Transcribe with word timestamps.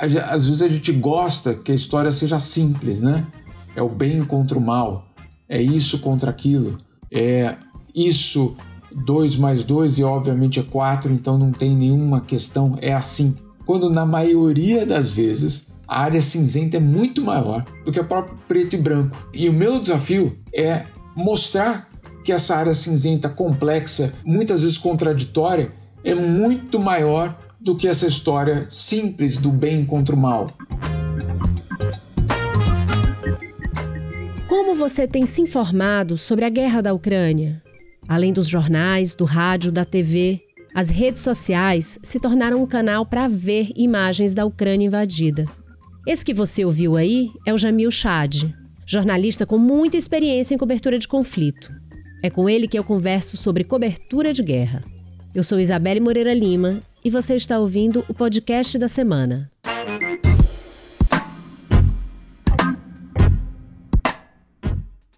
às 0.00 0.46
vezes 0.46 0.62
a 0.62 0.68
gente 0.68 0.92
gosta 0.92 1.54
que 1.54 1.70
a 1.70 1.74
história 1.74 2.10
seja 2.10 2.38
simples, 2.38 3.00
né? 3.02 3.26
É 3.76 3.82
o 3.82 3.88
bem 3.88 4.24
contra 4.24 4.58
o 4.58 4.60
mal, 4.60 5.06
é 5.48 5.60
isso 5.60 5.98
contra 5.98 6.30
aquilo, 6.30 6.78
é 7.12 7.56
isso 7.94 8.56
2 8.92 9.36
mais 9.36 9.62
2 9.62 9.98
e 9.98 10.04
obviamente 10.04 10.58
é 10.58 10.62
4, 10.62 11.12
então 11.12 11.38
não 11.38 11.52
tem 11.52 11.76
nenhuma 11.76 12.20
questão, 12.20 12.76
é 12.80 12.92
assim. 12.92 13.34
Quando 13.66 13.90
na 13.90 14.06
maioria 14.06 14.84
das 14.84 15.10
vezes 15.10 15.70
a 15.86 16.02
área 16.02 16.22
cinzenta 16.22 16.76
é 16.76 16.80
muito 16.80 17.20
maior 17.20 17.64
do 17.84 17.90
que 17.90 17.98
a 17.98 18.04
própria 18.04 18.36
preto 18.46 18.74
e 18.74 18.78
branco. 18.78 19.28
E 19.34 19.48
o 19.48 19.52
meu 19.52 19.80
desafio 19.80 20.38
é 20.54 20.84
mostrar 21.16 21.88
que 22.24 22.32
essa 22.32 22.56
área 22.56 22.74
cinzenta 22.74 23.28
complexa, 23.28 24.12
muitas 24.24 24.62
vezes 24.62 24.78
contraditória, 24.78 25.70
é 26.04 26.14
muito 26.14 26.78
maior 26.78 27.36
do 27.60 27.76
que 27.76 27.86
essa 27.86 28.06
história 28.06 28.66
simples 28.70 29.36
do 29.36 29.50
bem 29.50 29.84
contra 29.84 30.14
o 30.14 30.18
mal. 30.18 30.46
Como 34.48 34.74
você 34.74 35.06
tem 35.06 35.26
se 35.26 35.42
informado 35.42 36.16
sobre 36.16 36.44
a 36.44 36.48
guerra 36.48 36.80
da 36.80 36.94
Ucrânia? 36.94 37.62
Além 38.08 38.32
dos 38.32 38.48
jornais, 38.48 39.14
do 39.14 39.24
rádio, 39.24 39.70
da 39.70 39.84
TV, 39.84 40.40
as 40.74 40.88
redes 40.88 41.22
sociais 41.22 41.98
se 42.02 42.18
tornaram 42.18 42.62
um 42.62 42.66
canal 42.66 43.04
para 43.04 43.28
ver 43.28 43.70
imagens 43.76 44.32
da 44.32 44.44
Ucrânia 44.46 44.86
invadida. 44.86 45.44
Esse 46.06 46.24
que 46.24 46.32
você 46.32 46.64
ouviu 46.64 46.96
aí 46.96 47.30
é 47.46 47.52
o 47.52 47.58
Jamil 47.58 47.90
Chad, 47.90 48.44
jornalista 48.86 49.44
com 49.44 49.58
muita 49.58 49.96
experiência 49.96 50.54
em 50.54 50.58
cobertura 50.58 50.98
de 50.98 51.06
conflito. 51.06 51.70
É 52.22 52.30
com 52.30 52.48
ele 52.48 52.66
que 52.66 52.78
eu 52.78 52.84
converso 52.84 53.36
sobre 53.36 53.64
cobertura 53.64 54.32
de 54.32 54.42
guerra. 54.42 54.82
Eu 55.34 55.42
sou 55.42 55.60
Isabelle 55.60 56.00
Moreira 56.00 56.34
Lima 56.34 56.80
e 57.04 57.10
você 57.10 57.34
está 57.34 57.58
ouvindo 57.58 58.04
o 58.08 58.14
podcast 58.14 58.78
da 58.78 58.88
semana. 58.88 59.50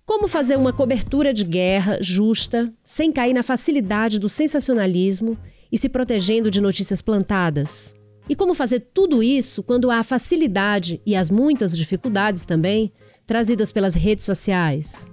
Como 0.04 0.28
fazer 0.28 0.56
uma 0.56 0.72
cobertura 0.72 1.32
de 1.32 1.44
guerra 1.44 1.98
justa, 2.00 2.72
sem 2.84 3.10
cair 3.10 3.32
na 3.32 3.42
facilidade 3.42 4.18
do 4.18 4.28
sensacionalismo 4.28 5.38
e 5.70 5.78
se 5.78 5.88
protegendo 5.88 6.50
de 6.50 6.60
notícias 6.60 7.00
plantadas? 7.00 7.94
E 8.28 8.36
como 8.36 8.54
fazer 8.54 8.80
tudo 8.94 9.22
isso 9.22 9.62
quando 9.62 9.90
há 9.90 9.98
a 9.98 10.04
facilidade 10.04 11.00
e 11.04 11.16
as 11.16 11.30
muitas 11.30 11.76
dificuldades 11.76 12.44
também 12.44 12.92
trazidas 13.26 13.72
pelas 13.72 13.94
redes 13.94 14.24
sociais? 14.24 15.10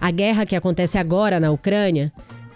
A 0.00 0.10
guerra 0.10 0.46
que 0.46 0.56
acontece 0.56 0.98
agora 0.98 1.40
na 1.40 1.50
Ucrânia 1.50 2.12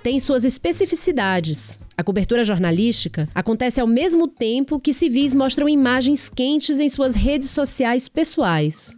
tem 0.06 0.20
suas 0.20 0.44
especificidades. 0.44 1.82
A 1.96 2.04
cobertura 2.04 2.44
jornalística 2.44 3.28
acontece 3.34 3.80
ao 3.80 3.88
mesmo 3.88 4.28
tempo 4.28 4.78
que 4.78 4.92
civis 4.92 5.34
mostram 5.34 5.68
imagens 5.68 6.30
quentes 6.30 6.78
em 6.78 6.88
suas 6.88 7.16
redes 7.16 7.50
sociais 7.50 8.08
pessoais. 8.08 8.96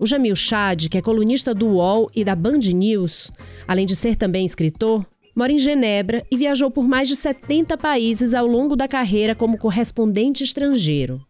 O 0.00 0.06
Jamil 0.06 0.34
Chad, 0.34 0.88
que 0.88 0.96
é 0.96 1.02
colunista 1.02 1.54
do 1.54 1.66
UOL 1.66 2.10
e 2.16 2.24
da 2.24 2.34
Band 2.34 2.60
News, 2.72 3.30
além 3.68 3.84
de 3.84 3.94
ser 3.94 4.16
também 4.16 4.46
escritor, 4.46 5.04
mora 5.36 5.52
em 5.52 5.58
Genebra 5.58 6.24
e 6.30 6.38
viajou 6.38 6.70
por 6.70 6.88
mais 6.88 7.06
de 7.06 7.16
70 7.16 7.76
países 7.76 8.32
ao 8.32 8.46
longo 8.46 8.74
da 8.74 8.88
carreira 8.88 9.34
como 9.34 9.58
correspondente 9.58 10.42
estrangeiro. 10.42 11.20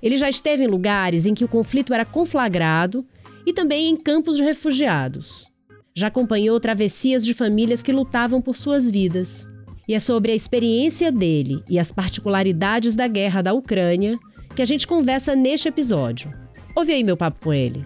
Ele 0.00 0.16
já 0.16 0.28
esteve 0.28 0.62
em 0.62 0.68
lugares 0.68 1.26
em 1.26 1.34
que 1.34 1.44
o 1.44 1.48
conflito 1.48 1.92
era 1.92 2.04
conflagrado 2.04 3.04
e 3.44 3.52
também 3.52 3.90
em 3.90 3.96
campos 3.96 4.36
de 4.36 4.44
refugiados. 4.44 5.49
Já 6.00 6.06
acompanhou 6.06 6.58
travessias 6.58 7.22
de 7.22 7.34
famílias 7.34 7.82
que 7.82 7.92
lutavam 7.92 8.40
por 8.40 8.56
suas 8.56 8.90
vidas. 8.90 9.50
E 9.86 9.92
é 9.92 9.98
sobre 9.98 10.32
a 10.32 10.34
experiência 10.34 11.12
dele 11.12 11.62
e 11.68 11.78
as 11.78 11.92
particularidades 11.92 12.96
da 12.96 13.06
guerra 13.06 13.42
da 13.42 13.52
Ucrânia 13.52 14.18
que 14.56 14.62
a 14.62 14.64
gente 14.64 14.86
conversa 14.86 15.36
neste 15.36 15.68
episódio. 15.68 16.32
Ouve 16.74 16.94
aí 16.94 17.04
meu 17.04 17.18
papo 17.18 17.44
com 17.44 17.52
ele. 17.52 17.84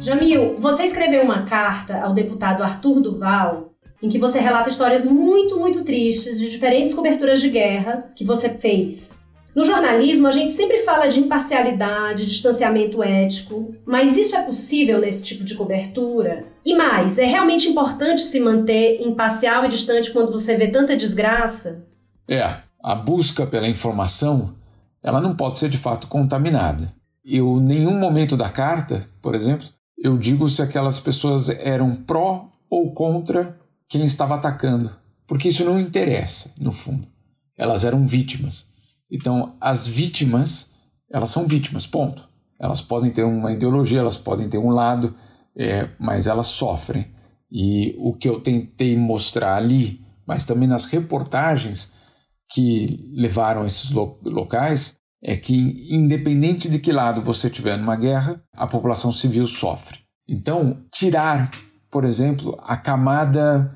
Jamil, 0.00 0.54
você 0.56 0.84
escreveu 0.84 1.24
uma 1.24 1.42
carta 1.42 2.00
ao 2.00 2.14
deputado 2.14 2.62
Arthur 2.62 3.02
Duval 3.02 3.74
em 4.02 4.08
que 4.08 4.18
você 4.18 4.40
relata 4.40 4.70
histórias 4.70 5.04
muito, 5.04 5.58
muito 5.58 5.84
tristes 5.84 6.38
de 6.38 6.48
diferentes 6.48 6.94
coberturas 6.94 7.42
de 7.42 7.50
guerra 7.50 8.10
que 8.16 8.24
você 8.24 8.48
fez. 8.48 9.22
No 9.54 9.64
jornalismo, 9.64 10.26
a 10.26 10.32
gente 10.32 10.52
sempre 10.52 10.78
fala 10.78 11.06
de 11.06 11.20
imparcialidade, 11.20 12.26
distanciamento 12.26 13.02
ético, 13.02 13.72
mas 13.86 14.16
isso 14.16 14.34
é 14.34 14.42
possível 14.42 15.00
nesse 15.00 15.22
tipo 15.22 15.44
de 15.44 15.54
cobertura? 15.54 16.44
E 16.64 16.74
mais, 16.74 17.18
é 17.18 17.24
realmente 17.24 17.68
importante 17.68 18.22
se 18.22 18.40
manter 18.40 19.00
imparcial 19.00 19.64
e 19.64 19.68
distante 19.68 20.10
quando 20.10 20.32
você 20.32 20.56
vê 20.56 20.66
tanta 20.66 20.96
desgraça? 20.96 21.86
É, 22.28 22.42
a 22.82 22.94
busca 22.96 23.46
pela 23.46 23.68
informação, 23.68 24.56
ela 25.00 25.20
não 25.20 25.36
pode 25.36 25.58
ser 25.58 25.68
de 25.68 25.78
fato 25.78 26.08
contaminada. 26.08 26.92
Eu, 27.24 27.58
em 27.58 27.62
nenhum 27.62 27.96
momento 27.96 28.36
da 28.36 28.48
carta, 28.48 29.08
por 29.22 29.36
exemplo, 29.36 29.68
eu 29.96 30.18
digo 30.18 30.48
se 30.48 30.62
aquelas 30.62 30.98
pessoas 30.98 31.48
eram 31.48 31.94
pró 31.94 32.50
ou 32.68 32.92
contra 32.92 33.56
quem 33.88 34.04
estava 34.04 34.34
atacando, 34.34 34.90
porque 35.28 35.48
isso 35.48 35.64
não 35.64 35.78
interessa, 35.78 36.52
no 36.58 36.72
fundo. 36.72 37.06
Elas 37.56 37.84
eram 37.84 38.04
vítimas. 38.04 38.73
Então, 39.10 39.56
as 39.60 39.86
vítimas, 39.86 40.72
elas 41.10 41.30
são 41.30 41.46
vítimas, 41.46 41.86
ponto. 41.86 42.28
Elas 42.60 42.80
podem 42.80 43.10
ter 43.10 43.24
uma 43.24 43.52
ideologia, 43.52 44.00
elas 44.00 44.16
podem 44.16 44.48
ter 44.48 44.58
um 44.58 44.70
lado, 44.70 45.14
é, 45.56 45.88
mas 45.98 46.26
elas 46.26 46.46
sofrem. 46.48 47.06
E 47.50 47.94
o 47.98 48.14
que 48.14 48.28
eu 48.28 48.40
tentei 48.40 48.96
mostrar 48.96 49.56
ali, 49.56 50.00
mas 50.26 50.44
também 50.44 50.68
nas 50.68 50.86
reportagens 50.86 51.92
que 52.50 53.10
levaram 53.12 53.64
esses 53.64 53.90
lo 53.90 54.18
locais, 54.22 54.96
é 55.22 55.36
que, 55.36 55.88
independente 55.90 56.68
de 56.68 56.78
que 56.78 56.92
lado 56.92 57.22
você 57.22 57.46
estiver 57.46 57.78
numa 57.78 57.96
guerra, 57.96 58.42
a 58.54 58.66
população 58.66 59.10
civil 59.10 59.46
sofre. 59.46 59.98
Então, 60.28 60.84
tirar, 60.92 61.50
por 61.90 62.04
exemplo, 62.04 62.58
a 62.62 62.76
camada, 62.76 63.74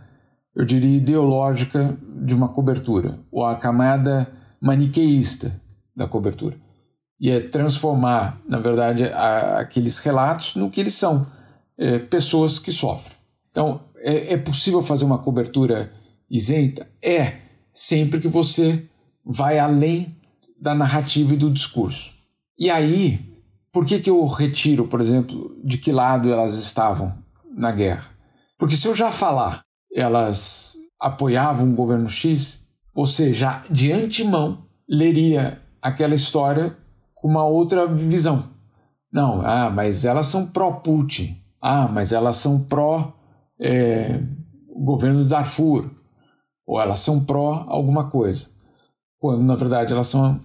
eu 0.55 0.65
diria, 0.65 0.97
ideológica 0.97 1.97
de 2.25 2.35
uma 2.35 2.49
cobertura, 2.49 3.21
ou 3.31 3.45
a 3.45 3.57
camada 3.57 4.31
maniqueísta 4.61 5.61
da 5.95 6.07
cobertura. 6.07 6.57
E 7.21 7.31
é 7.31 7.41
transformar, 7.41 8.41
na 8.49 8.59
verdade, 8.59 9.05
a, 9.05 9.59
aqueles 9.59 9.99
relatos 9.99 10.55
no 10.55 10.71
que 10.71 10.81
eles 10.81 10.95
são: 10.95 11.27
é, 11.77 11.99
pessoas 11.99 12.59
que 12.59 12.71
sofrem. 12.71 13.17
Então, 13.51 13.81
é, 13.97 14.35
é 14.35 14.37
possível 14.37 14.81
fazer 14.81 15.05
uma 15.05 15.19
cobertura 15.19 15.93
isenta? 16.31 16.87
É, 17.03 17.39
sempre 17.73 18.21
que 18.21 18.29
você 18.29 18.89
vai 19.25 19.59
além 19.59 20.17
da 20.61 20.75
narrativa 20.75 21.35
e 21.35 21.37
do 21.37 21.51
discurso. 21.51 22.15
E 22.59 22.71
aí, 22.71 23.21
por 23.73 23.85
que, 23.85 24.01
que 24.01 24.11
eu 24.11 24.25
retiro, 24.27 24.87
por 24.87 25.01
exemplo, 25.01 25.57
de 25.63 25.79
que 25.79 25.93
lado 25.93 26.33
elas 26.33 26.55
estavam 26.55 27.17
na 27.55 27.71
guerra? 27.71 28.11
Porque 28.57 28.75
se 28.75 28.89
eu 28.89 28.95
já 28.95 29.11
falar 29.11 29.63
elas 29.95 30.77
apoiavam 31.01 31.71
o 31.71 31.75
governo 31.75 32.09
X, 32.09 32.68
você 32.95 33.33
já 33.33 33.63
de 33.71 33.93
antemão 33.93 34.67
leria 34.89 35.59
aquela 35.81 36.15
história 36.15 36.77
com 37.15 37.29
uma 37.29 37.45
outra 37.45 37.87
visão. 37.87 38.45
Não, 39.13 39.41
ah, 39.41 39.71
mas 39.71 40.05
elas 40.05 40.27
são 40.27 40.47
pró-Putin. 40.47 41.37
Ah, 41.61 41.89
mas 41.89 42.13
elas 42.13 42.37
são 42.37 42.65
pró 42.65 43.13
é, 43.61 44.23
governo 44.69 45.25
do 45.25 45.29
Darfur. 45.29 45.91
Ou 46.67 46.81
elas 46.81 47.01
são 47.01 47.25
pró 47.25 47.65
alguma 47.69 48.11
coisa. 48.11 48.49
Quando 49.19 49.43
na 49.43 49.57
verdade 49.57 49.93
elas 49.93 50.07
são 50.07 50.41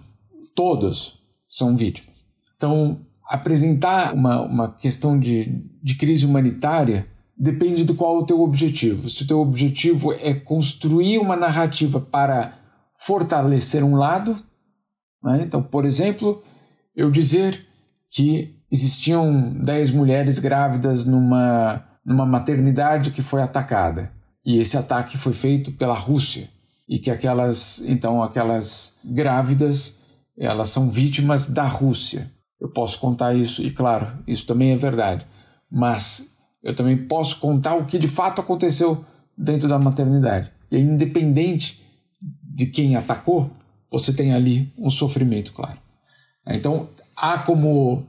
todas 0.54 1.14
são 1.48 1.76
vítimas. 1.76 2.24
Então, 2.56 2.98
apresentar 3.28 4.14
uma, 4.14 4.42
uma 4.42 4.72
questão 4.72 5.18
de, 5.18 5.64
de 5.82 5.96
crise 5.96 6.26
humanitária 6.26 7.06
depende 7.36 7.84
do 7.84 7.94
qual 7.94 8.16
é 8.16 8.22
o 8.22 8.26
teu 8.26 8.40
objetivo. 8.40 9.08
Se 9.10 9.24
o 9.24 9.26
teu 9.26 9.40
objetivo 9.40 10.12
é 10.12 10.34
construir 10.34 11.18
uma 11.18 11.36
narrativa 11.36 12.00
para 12.00 12.56
fortalecer 12.96 13.84
um 13.84 13.96
lado, 13.96 14.38
né? 15.22 15.42
então, 15.42 15.62
por 15.62 15.84
exemplo, 15.84 16.42
eu 16.94 17.10
dizer 17.10 17.66
que 18.10 18.54
existiam 18.70 19.52
10 19.60 19.90
mulheres 19.90 20.38
grávidas 20.38 21.04
numa, 21.04 21.84
numa 22.04 22.24
maternidade 22.24 23.10
que 23.10 23.22
foi 23.22 23.42
atacada 23.42 24.12
e 24.44 24.58
esse 24.58 24.76
ataque 24.76 25.16
foi 25.16 25.32
feito 25.32 25.72
pela 25.72 25.94
Rússia 25.94 26.48
e 26.88 26.98
que 26.98 27.10
aquelas 27.10 27.82
então 27.86 28.22
aquelas 28.22 28.98
grávidas 29.04 30.00
elas 30.36 30.68
são 30.68 30.90
vítimas 30.90 31.46
da 31.46 31.64
Rússia. 31.64 32.30
Eu 32.60 32.68
posso 32.68 32.98
contar 32.98 33.34
isso 33.34 33.62
e 33.62 33.70
claro, 33.70 34.18
isso 34.26 34.46
também 34.46 34.72
é 34.72 34.76
verdade, 34.76 35.26
mas 35.70 36.33
eu 36.64 36.74
também 36.74 36.96
posso 36.96 37.38
contar 37.38 37.74
o 37.74 37.84
que 37.84 37.98
de 37.98 38.08
fato 38.08 38.40
aconteceu 38.40 39.04
dentro 39.36 39.68
da 39.68 39.78
maternidade. 39.78 40.50
E 40.70 40.78
independente 40.78 41.84
de 42.42 42.66
quem 42.66 42.96
atacou, 42.96 43.50
você 43.90 44.12
tem 44.14 44.32
ali 44.32 44.72
um 44.78 44.90
sofrimento, 44.90 45.52
claro. 45.52 45.78
Então, 46.46 46.88
há 47.14 47.38
como 47.38 48.06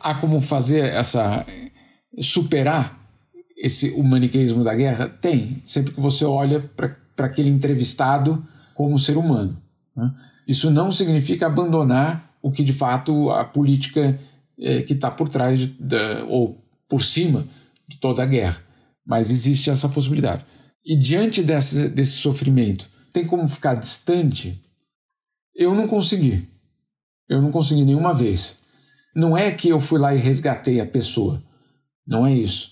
há 0.00 0.14
como 0.14 0.40
fazer 0.40 0.94
essa 0.94 1.44
superar 2.20 2.98
esse 3.56 3.90
o 3.90 4.02
maniqueísmo 4.02 4.64
da 4.64 4.74
guerra? 4.74 5.08
Tem. 5.08 5.62
Sempre 5.64 5.92
que 5.92 6.00
você 6.00 6.24
olha 6.24 6.60
para 6.60 7.26
aquele 7.26 7.50
entrevistado 7.50 8.44
como 8.74 8.98
ser 8.98 9.16
humano. 9.16 9.60
Né? 9.96 10.12
Isso 10.46 10.70
não 10.70 10.90
significa 10.90 11.46
abandonar 11.46 12.36
o 12.42 12.50
que 12.50 12.64
de 12.64 12.72
fato 12.72 13.30
a 13.30 13.44
política 13.44 14.18
é, 14.58 14.82
que 14.82 14.92
está 14.92 15.10
por 15.10 15.28
trás 15.28 15.66
da, 15.78 16.24
ou 16.24 16.67
por 16.88 17.02
cima 17.02 17.46
de 17.86 17.98
toda 17.98 18.22
a 18.22 18.26
guerra, 18.26 18.62
mas 19.06 19.30
existe 19.30 19.70
essa 19.70 19.88
possibilidade. 19.88 20.44
E 20.84 20.98
diante 20.98 21.42
desse, 21.42 21.88
desse 21.88 22.12
sofrimento, 22.12 22.88
tem 23.12 23.26
como 23.26 23.48
ficar 23.48 23.74
distante? 23.74 24.62
Eu 25.54 25.74
não 25.74 25.88
consegui. 25.88 26.48
Eu 27.28 27.42
não 27.42 27.50
consegui 27.50 27.84
nenhuma 27.84 28.14
vez. 28.14 28.58
Não 29.14 29.36
é 29.36 29.50
que 29.50 29.68
eu 29.68 29.80
fui 29.80 29.98
lá 29.98 30.14
e 30.14 30.18
resgatei 30.18 30.80
a 30.80 30.86
pessoa. 30.86 31.42
Não 32.06 32.26
é 32.26 32.32
isso. 32.32 32.70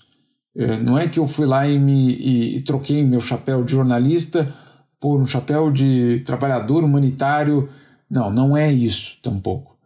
É, 0.55 0.79
não 0.79 0.97
é 0.97 1.07
que 1.07 1.19
eu 1.19 1.27
fui 1.27 1.45
lá 1.45 1.67
e, 1.67 1.77
me, 1.77 2.13
e, 2.15 2.57
e 2.57 2.61
troquei 2.63 3.03
meu 3.03 3.21
chapéu 3.21 3.63
de 3.63 3.71
jornalista 3.71 4.51
por 4.99 5.21
um 5.21 5.25
chapéu 5.25 5.71
de 5.71 6.21
trabalhador 6.25 6.83
humanitário. 6.83 7.69
Não, 8.09 8.31
não 8.31 8.57
é 8.57 8.71
isso 8.71 9.19
tampouco. 9.21 9.77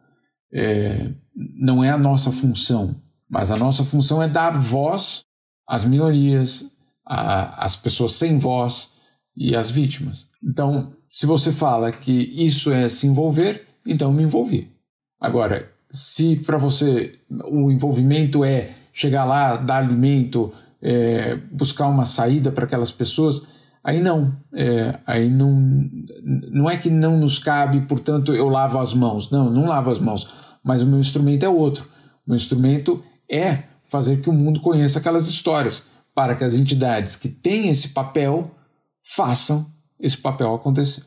É, 0.53 1.11
não 1.35 1.83
é 1.83 1.89
a 1.89 1.97
nossa 1.97 2.31
função. 2.31 2.95
Mas 3.31 3.49
a 3.49 3.55
nossa 3.55 3.85
função 3.85 4.21
é 4.21 4.27
dar 4.27 4.59
voz 4.59 5.21
às 5.65 5.85
minorias, 5.85 6.69
às 7.05 7.77
pessoas 7.77 8.11
sem 8.11 8.37
voz 8.37 8.95
e 9.37 9.55
às 9.55 9.71
vítimas. 9.71 10.27
Então, 10.43 10.91
se 11.09 11.25
você 11.25 11.53
fala 11.53 11.93
que 11.93 12.11
isso 12.11 12.73
é 12.73 12.89
se 12.89 13.07
envolver, 13.07 13.65
então 13.85 14.11
me 14.11 14.23
envolvi. 14.23 14.69
Agora, 15.17 15.71
se 15.89 16.35
para 16.35 16.57
você 16.57 17.13
o 17.45 17.71
envolvimento 17.71 18.43
é 18.43 18.75
chegar 18.91 19.23
lá, 19.23 19.55
dar 19.55 19.77
alimento, 19.77 20.51
é, 20.81 21.37
buscar 21.53 21.87
uma 21.87 22.05
saída 22.05 22.51
para 22.51 22.65
aquelas 22.65 22.91
pessoas, 22.91 23.47
aí 23.81 24.01
não. 24.01 24.35
É, 24.53 24.99
aí 25.07 25.29
não, 25.29 25.53
não 26.51 26.69
é 26.69 26.75
que 26.75 26.89
não 26.89 27.17
nos 27.17 27.39
cabe, 27.39 27.79
portanto 27.81 28.33
eu 28.33 28.49
lavo 28.49 28.77
as 28.77 28.93
mãos. 28.93 29.31
Não, 29.31 29.49
não 29.49 29.67
lavo 29.67 29.89
as 29.89 29.99
mãos. 29.99 30.29
Mas 30.61 30.81
o 30.81 30.85
meu 30.85 30.99
instrumento 30.99 31.43
é 31.43 31.49
outro. 31.49 31.85
O 32.25 32.31
meu 32.31 32.35
instrumento 32.35 33.01
é 33.31 33.63
fazer 33.87 34.21
que 34.21 34.29
o 34.29 34.33
mundo 34.33 34.61
conheça 34.61 34.99
aquelas 34.99 35.27
histórias, 35.27 35.87
para 36.13 36.35
que 36.35 36.43
as 36.43 36.55
entidades 36.55 37.15
que 37.15 37.29
têm 37.29 37.69
esse 37.69 37.89
papel 37.89 38.51
façam 39.15 39.65
esse 39.99 40.17
papel 40.17 40.53
acontecer. 40.53 41.03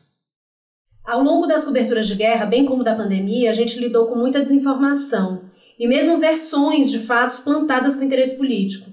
Ao 1.03 1.21
longo 1.21 1.45
das 1.45 1.63
coberturas 1.63 2.07
de 2.07 2.15
guerra, 2.15 2.45
bem 2.45 2.65
como 2.65 2.83
da 2.83 2.95
pandemia, 2.95 3.49
a 3.49 3.53
gente 3.53 3.79
lidou 3.79 4.07
com 4.07 4.15
muita 4.15 4.41
desinformação 4.41 5.43
e 5.77 5.87
mesmo 5.87 6.17
versões 6.17 6.89
de 6.89 6.99
fatos 6.99 7.37
plantadas 7.37 7.95
com 7.95 8.03
interesse 8.03 8.35
político. 8.35 8.89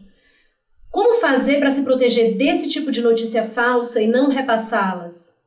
Como 0.90 1.20
fazer 1.20 1.58
para 1.58 1.70
se 1.70 1.82
proteger 1.82 2.36
desse 2.36 2.68
tipo 2.68 2.90
de 2.90 3.00
notícia 3.00 3.44
falsa 3.44 4.02
e 4.02 4.06
não 4.06 4.28
repassá-las? 4.28 5.40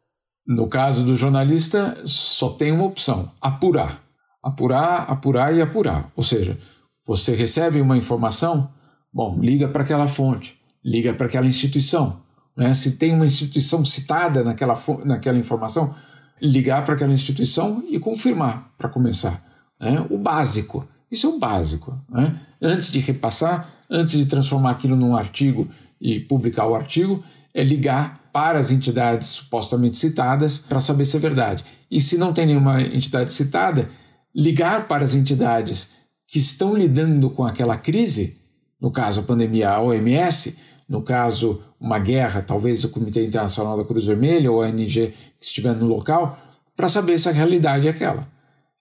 No 0.48 0.68
caso 0.68 1.06
do 1.06 1.16
jornalista, 1.16 2.02
só 2.06 2.50
tem 2.50 2.72
uma 2.72 2.86
opção: 2.86 3.28
apurar. 3.40 4.04
Apurar, 4.42 5.10
apurar 5.10 5.56
e 5.56 5.62
apurar. 5.62 6.12
Ou 6.16 6.24
seja, 6.24 6.58
você 7.06 7.36
recebe 7.36 7.80
uma 7.80 7.98
informação, 7.98 8.70
bom, 9.14 9.40
liga 9.40 9.68
para 9.68 9.84
aquela 9.84 10.08
fonte, 10.08 10.58
liga 10.84 11.14
para 11.14 11.28
aquela 11.28 11.46
instituição. 11.46 12.22
Né? 12.58 12.74
Se 12.74 12.98
tem 12.98 13.14
uma 13.14 13.26
instituição 13.26 13.86
citada 13.86 14.44
naquela, 14.44 14.76
naquela 15.04 15.38
informação, 15.38 15.94
ligar 16.42 16.84
para 16.84 16.96
aquela 16.96 17.14
instituição 17.14 17.84
e 17.90 18.00
confirmar, 18.00 18.74
para 18.78 18.90
começar. 18.90 19.44
Né? 19.80 20.06
O 20.10 20.18
básico. 20.18 20.88
Isso 21.12 21.28
é 21.28 21.30
o 21.30 21.40
básico. 21.40 21.98
Né? 22.10 22.40
Antes 22.62 22.92
de 22.92 23.00
repassar, 23.00 23.70
antes 23.90 24.14
de 24.14 24.26
transformar 24.26 24.72
aquilo 24.72 24.96
num 24.96 25.16
artigo 25.16 25.70
e 26.02 26.20
publicar 26.20 26.68
o 26.68 26.76
artigo, 26.76 27.24
é 27.54 27.64
ligar 27.64 28.20
para 28.34 28.60
as 28.60 28.70
entidades 28.70 29.30
supostamente 29.30 29.96
citadas 29.96 30.60
para 30.60 30.80
saber 30.80 31.06
se 31.06 31.16
é 31.16 31.20
verdade. 31.20 31.64
E 31.90 32.02
se 32.02 32.18
não 32.18 32.34
tem 32.34 32.46
nenhuma 32.46 32.82
entidade 32.82 33.32
citada, 33.32 33.90
ligar 34.36 34.88
para 34.88 35.06
as 35.06 35.16
entidades 35.16 35.92
que 36.28 36.40
estão 36.40 36.76
lidando 36.76 37.30
com 37.30 37.44
aquela 37.44 37.78
crise, 37.78 38.42
no 38.82 38.92
caso 38.92 39.22
a 39.22 39.24
pandemia, 39.24 39.70
a 39.70 39.82
OMS, 39.82 40.58
no 40.88 41.02
caso 41.02 41.62
uma 41.80 42.00
guerra, 42.00 42.42
talvez 42.42 42.84
o 42.84 42.90
Comitê 42.90 43.26
Internacional 43.26 43.78
da 43.78 43.86
Cruz 43.86 44.06
Vermelha 44.06 44.52
ou 44.52 44.62
a 44.62 44.68
ONG 44.68 45.14
que 45.40 45.46
estiver 45.46 45.76
no 45.76 45.86
local, 45.86 46.38
para 46.76 46.90
saber 46.90 47.18
se 47.18 47.30
a 47.30 47.32
realidade 47.32 47.88
é 47.88 47.92
aquela. 47.92 48.28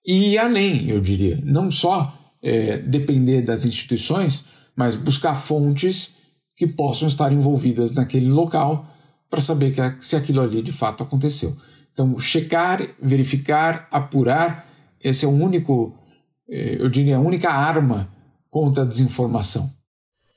E 0.05 0.37
além, 0.37 0.89
eu 0.89 1.01
diria, 1.01 1.41
não 1.43 1.71
só 1.71 2.15
é, 2.43 2.79
depender 2.79 3.43
das 3.43 3.65
instituições, 3.65 4.45
mas 4.77 4.95
buscar 4.95 5.35
fontes 5.35 6.17
que 6.57 6.67
possam 6.67 7.09
estar 7.09 7.33
envolvidas 7.33 7.93
naquele 7.93 8.29
local 8.29 8.87
para 9.31 9.41
saber 9.41 9.73
que, 9.73 9.81
se 10.05 10.15
aquilo 10.15 10.41
ali 10.41 10.63
de 10.63 10.73
fato 10.73 11.03
aconteceu. 11.03 11.57
Então, 11.93 12.19
checar, 12.19 12.87
verificar, 13.01 13.89
apurar, 13.91 14.69
esse 15.01 15.25
é 15.25 15.29
o 15.29 15.31
único, 15.31 15.95
eu 16.49 16.89
diria, 16.89 17.17
a 17.17 17.21
única 17.21 17.51
arma 17.51 18.09
contra 18.51 18.83
a 18.83 18.87
desinformação. 18.87 19.73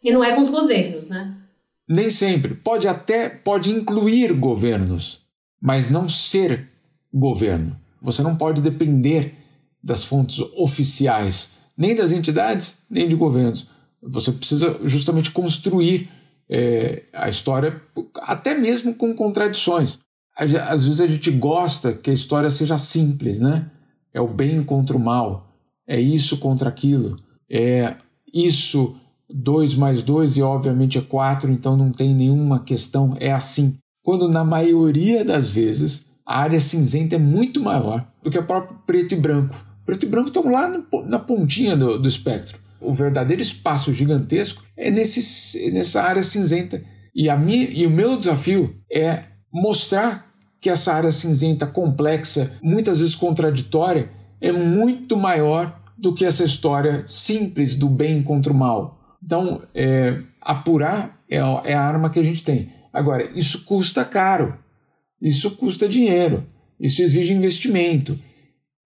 E 0.03 0.11
não 0.11 0.23
é 0.23 0.33
com 0.33 0.41
os 0.41 0.49
governos, 0.49 1.09
né? 1.09 1.35
Nem 1.87 2.09
sempre. 2.09 2.53
Pode 2.53 2.87
até 2.87 3.29
pode 3.29 3.71
incluir 3.71 4.33
governos, 4.33 5.21
mas 5.61 5.89
não 5.89 6.09
ser 6.09 6.69
governo. 7.13 7.77
Você 8.01 8.21
não 8.21 8.35
pode 8.35 8.61
depender 8.61 9.35
das 9.83 10.03
fontes 10.03 10.39
oficiais, 10.55 11.53
nem 11.77 11.95
das 11.95 12.11
entidades, 12.11 12.83
nem 12.89 13.07
de 13.07 13.15
governos. 13.15 13.67
Você 14.01 14.31
precisa 14.31 14.79
justamente 14.83 15.31
construir 15.31 16.09
é, 16.49 17.03
a 17.13 17.29
história, 17.29 17.81
até 18.15 18.55
mesmo 18.55 18.93
com 18.93 19.13
contradições. 19.13 19.99
Às 20.35 20.85
vezes 20.85 21.01
a 21.01 21.07
gente 21.07 21.31
gosta 21.31 21.93
que 21.93 22.11
a 22.11 22.13
história 22.13 22.49
seja 22.49 22.77
simples, 22.77 23.39
né? 23.39 23.71
É 24.13 24.21
o 24.21 24.27
bem 24.27 24.63
contra 24.63 24.95
o 24.95 24.99
mal, 24.99 25.46
é 25.87 25.99
isso 25.99 26.37
contra 26.37 26.69
aquilo, 26.69 27.17
é 27.49 27.95
isso 28.33 28.95
2 29.29 29.75
mais 29.75 30.01
2 30.01 30.37
e 30.37 30.41
obviamente 30.41 30.97
é 30.97 31.01
4, 31.01 31.51
então 31.51 31.75
não 31.75 31.91
tem 31.91 32.13
nenhuma 32.13 32.63
questão, 32.63 33.13
é 33.19 33.31
assim. 33.31 33.77
Quando 34.03 34.29
na 34.29 34.43
maioria 34.43 35.23
das 35.25 35.49
vezes 35.49 36.07
a 36.25 36.39
área 36.41 36.59
cinzenta 36.59 37.15
é 37.15 37.19
muito 37.19 37.61
maior 37.61 38.05
do 38.21 38.29
que 38.29 38.37
a 38.37 38.43
própria 38.43 38.77
preto 38.85 39.13
e 39.13 39.17
branco. 39.17 39.65
Preto 39.85 40.05
e 40.05 40.09
branco 40.09 40.27
estão 40.27 40.51
lá 40.51 40.69
na 41.05 41.19
pontinha 41.19 41.75
do, 41.77 41.97
do 41.97 42.07
espectro. 42.07 42.59
O 42.81 42.93
verdadeiro 42.93 43.41
espaço 43.41 43.93
gigantesco 43.93 44.63
é 44.75 44.91
nesse, 44.91 45.71
nessa 45.71 46.01
área 46.03 46.21
cinzenta. 46.21 46.83
E, 47.15 47.29
a 47.29 47.37
minha, 47.37 47.69
e 47.69 47.87
o 47.87 47.89
meu 47.89 48.17
desafio 48.17 48.75
é 48.91 49.23
mostrar 49.51 50.27
que 50.59 50.69
essa 50.69 50.93
área 50.93 51.11
cinzenta 51.11 51.65
complexa, 51.65 52.51
muitas 52.61 52.99
vezes 52.99 53.15
contraditória, 53.15 54.09
é 54.41 54.51
muito 54.51 55.15
maior 55.15 55.81
do 55.97 56.13
que 56.13 56.25
essa 56.25 56.43
história 56.43 57.05
simples 57.07 57.75
do 57.75 57.89
bem 57.89 58.21
contra 58.21 58.53
o 58.53 58.55
mal. 58.55 59.17
Então, 59.23 59.61
é, 59.73 60.21
apurar 60.41 61.19
é, 61.29 61.37
é 61.37 61.73
a 61.73 61.81
arma 61.81 62.09
que 62.09 62.19
a 62.19 62.23
gente 62.23 62.43
tem. 62.43 62.71
Agora, 62.93 63.29
isso 63.37 63.63
custa 63.65 64.05
caro, 64.05 64.57
isso 65.21 65.51
custa 65.57 65.89
dinheiro, 65.89 66.45
isso 66.79 67.01
exige 67.01 67.33
investimento 67.33 68.17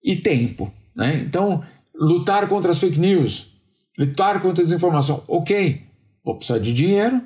e 0.04 0.16
tempo. 0.16 0.72
Né? 0.96 1.24
Então, 1.28 1.64
lutar 1.96 2.48
contra 2.48 2.72
as 2.72 2.78
fake 2.78 3.00
news, 3.00 3.52
lutar 3.98 4.42
contra 4.42 4.64
a 4.64 4.66
desinformação, 4.66 5.24
ok, 5.28 5.84
vou 6.24 6.36
precisar 6.36 6.60
de 6.60 6.74
dinheiro, 6.74 7.22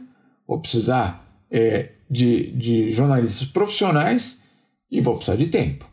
vou 0.47 0.59
precisar 0.59 1.25
é, 1.49 1.91
de, 2.09 2.51
de 2.51 2.89
jornalistas 2.89 3.47
profissionais 3.47 4.43
e 4.91 5.01
vou 5.01 5.15
precisar 5.15 5.37
de 5.37 5.47
tempo. 5.47 5.89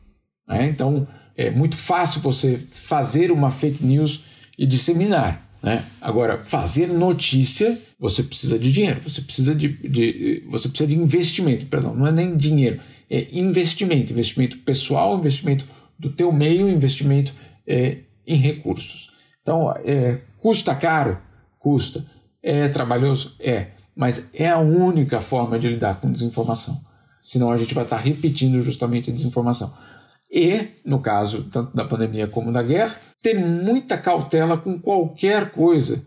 Né? 0.49 0.69
Então, 0.69 1.07
é 1.37 1.51
muito 1.51 1.77
fácil 1.77 2.21
você 2.21 2.59
fazer 2.71 3.31
uma 3.31 3.51
fake 3.51 3.85
news 3.85 4.25
e 4.59 4.67
disseminar. 4.67 5.49
Né? 5.63 5.85
Agora, 6.01 6.43
fazer 6.45 6.89
notícia, 6.89 7.79
você 7.99 8.23
precisa 8.23 8.59
de 8.59 8.73
dinheiro, 8.73 9.01
você 9.03 9.21
precisa 9.21 9.55
de, 9.55 9.69
de, 9.89 10.45
você 10.51 10.69
precisa 10.69 10.89
de 10.89 10.97
investimento, 10.97 11.67
perdão, 11.67 11.95
não 11.95 12.07
é 12.07 12.13
nem 12.13 12.37
dinheiro, 12.37 12.81
é 13.09 13.29
investimento, 13.31 14.13
investimento 14.13 14.59
pessoal, 14.59 15.17
investimento 15.17 15.65
do 15.99 16.11
teu 16.11 16.33
meio, 16.33 16.69
investimento 16.69 17.33
é, 17.67 17.99
em 18.27 18.37
recursos. 18.37 19.13
Então, 19.41 19.73
é, 19.85 20.21
custa 20.41 20.75
caro? 20.75 21.19
Custa. 21.59 22.05
É 22.43 22.69
trabalhoso? 22.69 23.37
É. 23.39 23.69
Mas 23.95 24.31
é 24.35 24.49
a 24.49 24.59
única 24.59 25.21
forma 25.21 25.59
de 25.59 25.69
lidar 25.69 26.01
com 26.01 26.11
desinformação. 26.11 26.81
Senão 27.21 27.53
a 27.53 27.57
gente 27.57 27.75
vai 27.75 27.85
estar 27.85 27.99
repetindo 27.99 28.61
justamente 28.63 29.11
a 29.11 29.13
desinformação. 29.13 29.73
E, 30.33 30.69
no 30.83 30.99
caso 31.01 31.45
tanto 31.45 31.77
da 31.77 31.85
pandemia 31.85 32.27
como 32.27 32.51
da 32.51 32.63
guerra, 32.63 32.97
ter 33.23 33.35
muita 33.39 33.99
cautela 33.99 34.57
com 34.57 34.81
qualquer 34.81 35.51
coisa 35.51 36.03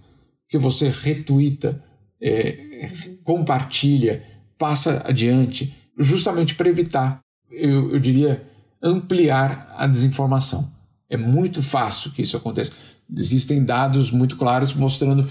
que 0.50 0.58
você 0.58 0.90
retuita, 0.90 1.84
é, 2.20 2.90
compartilha, 3.24 4.24
passa 4.58 5.04
adiante, 5.06 5.76
justamente 6.00 6.56
para 6.56 6.68
evitar, 6.68 7.20
eu, 7.52 7.94
eu 7.94 8.00
diria, 8.00 8.44
ampliar 8.82 9.72
a 9.78 9.86
desinformação. 9.86 10.74
É 11.08 11.16
muito 11.16 11.62
fácil 11.62 12.12
que 12.12 12.24
isso 12.24 12.36
aconteça. 12.36 12.72
Existem 13.16 13.64
dados 13.64 14.10
muito 14.10 14.38
claros 14.38 14.74
mostrando 14.74 15.30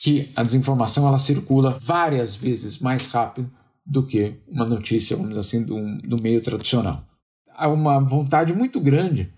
que 0.00 0.30
a 0.34 0.42
desinformação 0.42 1.06
ela 1.06 1.18
circula 1.18 1.78
várias 1.78 2.34
vezes 2.34 2.78
mais 2.78 3.04
rápido 3.06 3.50
do 3.84 4.06
que 4.06 4.40
uma 4.48 4.64
notícia, 4.64 5.14
vamos 5.14 5.30
dizer 5.30 5.40
assim, 5.40 5.62
do, 5.62 5.98
do 5.98 6.22
meio 6.22 6.40
tradicional 6.40 7.04
há 7.60 7.68
uma 7.68 8.00
vontade 8.00 8.54
muito 8.54 8.80
grande 8.80 9.30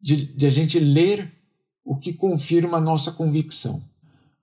de, 0.00 0.26
de 0.26 0.46
a 0.46 0.50
gente 0.50 0.78
ler 0.78 1.32
o 1.82 1.96
que 1.96 2.12
confirma 2.12 2.76
a 2.76 2.80
nossa 2.80 3.10
convicção. 3.10 3.82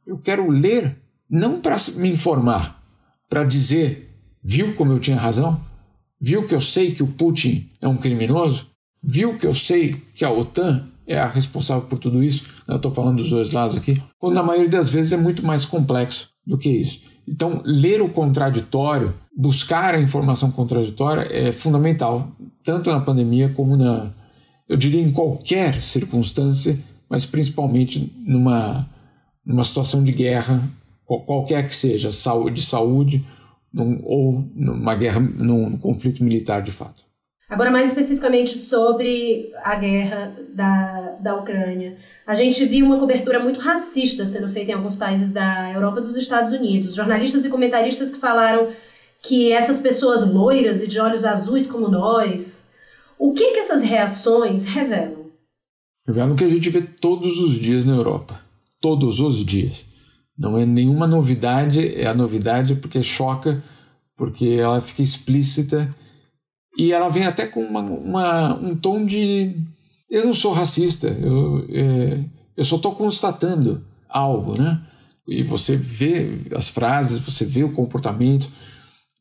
Eu 0.05 0.17
quero 0.17 0.49
ler 0.49 0.97
não 1.29 1.61
para 1.61 1.75
me 1.97 2.09
informar, 2.09 2.83
para 3.29 3.43
dizer, 3.43 4.09
viu 4.43 4.73
como 4.73 4.91
eu 4.91 4.99
tinha 4.99 5.15
razão? 5.15 5.61
Viu 6.19 6.47
que 6.47 6.55
eu 6.55 6.61
sei 6.61 6.93
que 6.93 7.03
o 7.03 7.07
Putin 7.07 7.69
é 7.79 7.87
um 7.87 7.97
criminoso? 7.97 8.67
Viu 9.01 9.37
que 9.37 9.45
eu 9.45 9.53
sei 9.53 10.01
que 10.13 10.25
a 10.25 10.31
OTAN 10.31 10.87
é 11.07 11.19
a 11.19 11.27
responsável 11.27 11.87
por 11.87 11.99
tudo 11.99 12.23
isso? 12.23 12.63
Eu 12.67 12.77
estou 12.77 12.93
falando 12.93 13.17
dos 13.17 13.29
dois 13.29 13.51
lados 13.51 13.77
aqui. 13.77 14.01
Quando 14.19 14.35
na 14.35 14.43
maioria 14.43 14.69
das 14.69 14.89
vezes 14.89 15.13
é 15.13 15.17
muito 15.17 15.45
mais 15.45 15.63
complexo 15.63 16.29
do 16.45 16.57
que 16.57 16.69
isso. 16.69 17.01
Então, 17.27 17.61
ler 17.63 18.01
o 18.01 18.09
contraditório, 18.09 19.13
buscar 19.35 19.95
a 19.95 20.01
informação 20.01 20.51
contraditória 20.51 21.27
é 21.31 21.51
fundamental, 21.51 22.31
tanto 22.63 22.91
na 22.91 22.99
pandemia 22.99 23.53
como 23.53 23.75
na, 23.75 24.11
eu 24.67 24.77
diria, 24.77 25.01
em 25.01 25.11
qualquer 25.11 25.81
circunstância, 25.81 26.79
mas 27.09 27.25
principalmente 27.25 28.11
numa, 28.25 28.89
numa 29.45 29.63
situação 29.63 30.03
de 30.03 30.11
guerra 30.11 30.69
qualquer 31.19 31.67
que 31.67 31.75
seja, 31.75 32.09
de 32.09 32.61
saúde 32.61 33.21
num, 33.73 33.99
ou 34.03 34.45
numa 34.55 34.95
guerra, 34.95 35.19
num 35.19 35.77
conflito 35.77 36.23
militar 36.23 36.61
de 36.61 36.71
fato. 36.71 37.03
Agora, 37.49 37.69
mais 37.69 37.89
especificamente 37.89 38.57
sobre 38.57 39.51
a 39.61 39.75
guerra 39.75 40.33
da, 40.55 41.17
da 41.21 41.35
Ucrânia. 41.35 41.97
A 42.25 42.33
gente 42.33 42.63
viu 42.63 42.85
uma 42.85 42.97
cobertura 42.97 43.41
muito 43.41 43.59
racista 43.59 44.25
sendo 44.25 44.47
feita 44.47 44.71
em 44.71 44.73
alguns 44.73 44.95
países 44.95 45.33
da 45.33 45.69
Europa 45.69 45.99
e 45.99 46.03
dos 46.03 46.15
Estados 46.15 46.53
Unidos. 46.53 46.95
Jornalistas 46.95 47.43
e 47.43 47.49
comentaristas 47.49 48.09
que 48.09 48.17
falaram 48.17 48.69
que 49.21 49.51
essas 49.51 49.79
pessoas 49.79 50.27
loiras 50.27 50.81
e 50.81 50.87
de 50.87 50.99
olhos 50.99 51.23
azuis 51.23 51.67
como 51.67 51.87
nós. 51.87 52.69
O 53.19 53.33
que, 53.33 53.51
que 53.51 53.59
essas 53.59 53.83
reações 53.83 54.65
revelam? 54.65 55.27
Revelam 56.07 56.33
o 56.33 56.35
que 56.35 56.43
a 56.43 56.49
gente 56.49 56.69
vê 56.69 56.81
todos 56.81 57.39
os 57.39 57.59
dias 57.59 57.85
na 57.85 57.93
Europa. 57.93 58.41
Todos 58.79 59.19
os 59.19 59.45
dias. 59.45 59.85
Não 60.37 60.57
é 60.57 60.65
nenhuma 60.65 61.05
novidade, 61.05 61.93
é 61.95 62.07
a 62.07 62.15
novidade 62.15 62.75
porque 62.75 63.03
choca, 63.03 63.63
porque 64.17 64.47
ela 64.47 64.81
fica 64.81 65.03
explícita 65.03 65.95
e 66.77 66.91
ela 66.91 67.09
vem 67.09 67.25
até 67.25 67.45
com 67.45 67.61
uma, 67.61 67.81
uma 67.81 68.55
um 68.55 68.75
tom 68.75 69.05
de. 69.05 69.55
Eu 70.09 70.25
não 70.25 70.33
sou 70.33 70.51
racista, 70.51 71.07
eu, 71.07 71.65
é, 71.69 72.25
eu 72.57 72.65
só 72.65 72.77
estou 72.77 72.95
constatando 72.95 73.85
algo, 74.09 74.57
né? 74.57 74.81
E 75.27 75.43
você 75.43 75.75
vê 75.75 76.41
as 76.55 76.69
frases, 76.69 77.19
você 77.19 77.45
vê 77.45 77.63
o 77.63 77.71
comportamento. 77.71 78.49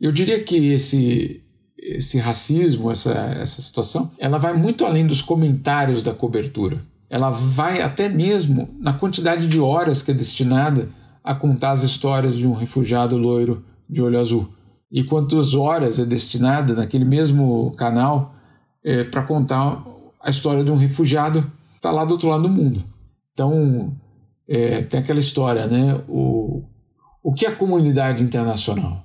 Eu 0.01 0.13
diria 0.13 0.43
que 0.43 0.73
esse, 0.73 1.43
esse 1.77 2.19
racismo, 2.19 2.91
essa, 2.91 3.13
essa 3.13 3.61
situação, 3.61 4.11
ela 4.19 4.39
vai 4.39 4.55
muito 4.55 4.85
além 4.85 5.07
dos 5.07 5.21
comentários 5.21 6.03
da 6.03 6.15
cobertura. 6.15 6.81
Ela 7.09 7.31
vai 7.31 7.83
até 7.83 8.09
mesmo 8.09 8.69
na 8.81 8.93
quantidade 8.93 9.47
de 9.47 9.61
horas 9.61 10.03
que 10.03 10.11
é 10.11 10.15
destinada 10.15 10.89
a 11.23 11.35
contar 11.35 11.73
as 11.73 11.83
histórias 11.83 12.37
de 12.37 12.47
um 12.47 12.55
refugiado 12.55 13.17
loiro 13.17 13.65
de 13.89 14.01
olho 14.01 14.19
azul. 14.19 14.49
E 14.91 15.05
quantas 15.05 15.55
horas 15.55 16.01
é 16.01 16.05
destinada 16.05 16.75
naquele 16.75 17.05
mesmo 17.05 17.73
canal 17.73 18.35
é, 18.83 19.05
para 19.05 19.23
contar 19.23 19.85
a 20.21 20.31
história 20.31 20.65
de 20.65 20.71
um 20.71 20.77
refugiado 20.77 21.43
que 21.43 21.77
está 21.77 21.91
lá 21.91 22.05
do 22.05 22.13
outro 22.13 22.29
lado 22.29 22.45
do 22.45 22.49
mundo. 22.49 22.85
Então, 23.33 23.93
é, 24.49 24.83
tem 24.83 25.01
aquela 25.01 25.21
história, 25.21 25.67
né? 25.67 26.03
O, 26.09 26.65
o 27.23 27.33
que 27.33 27.47
é 27.47 27.49
a 27.49 27.57
comunidade 27.57 28.23
internacional? 28.23 29.05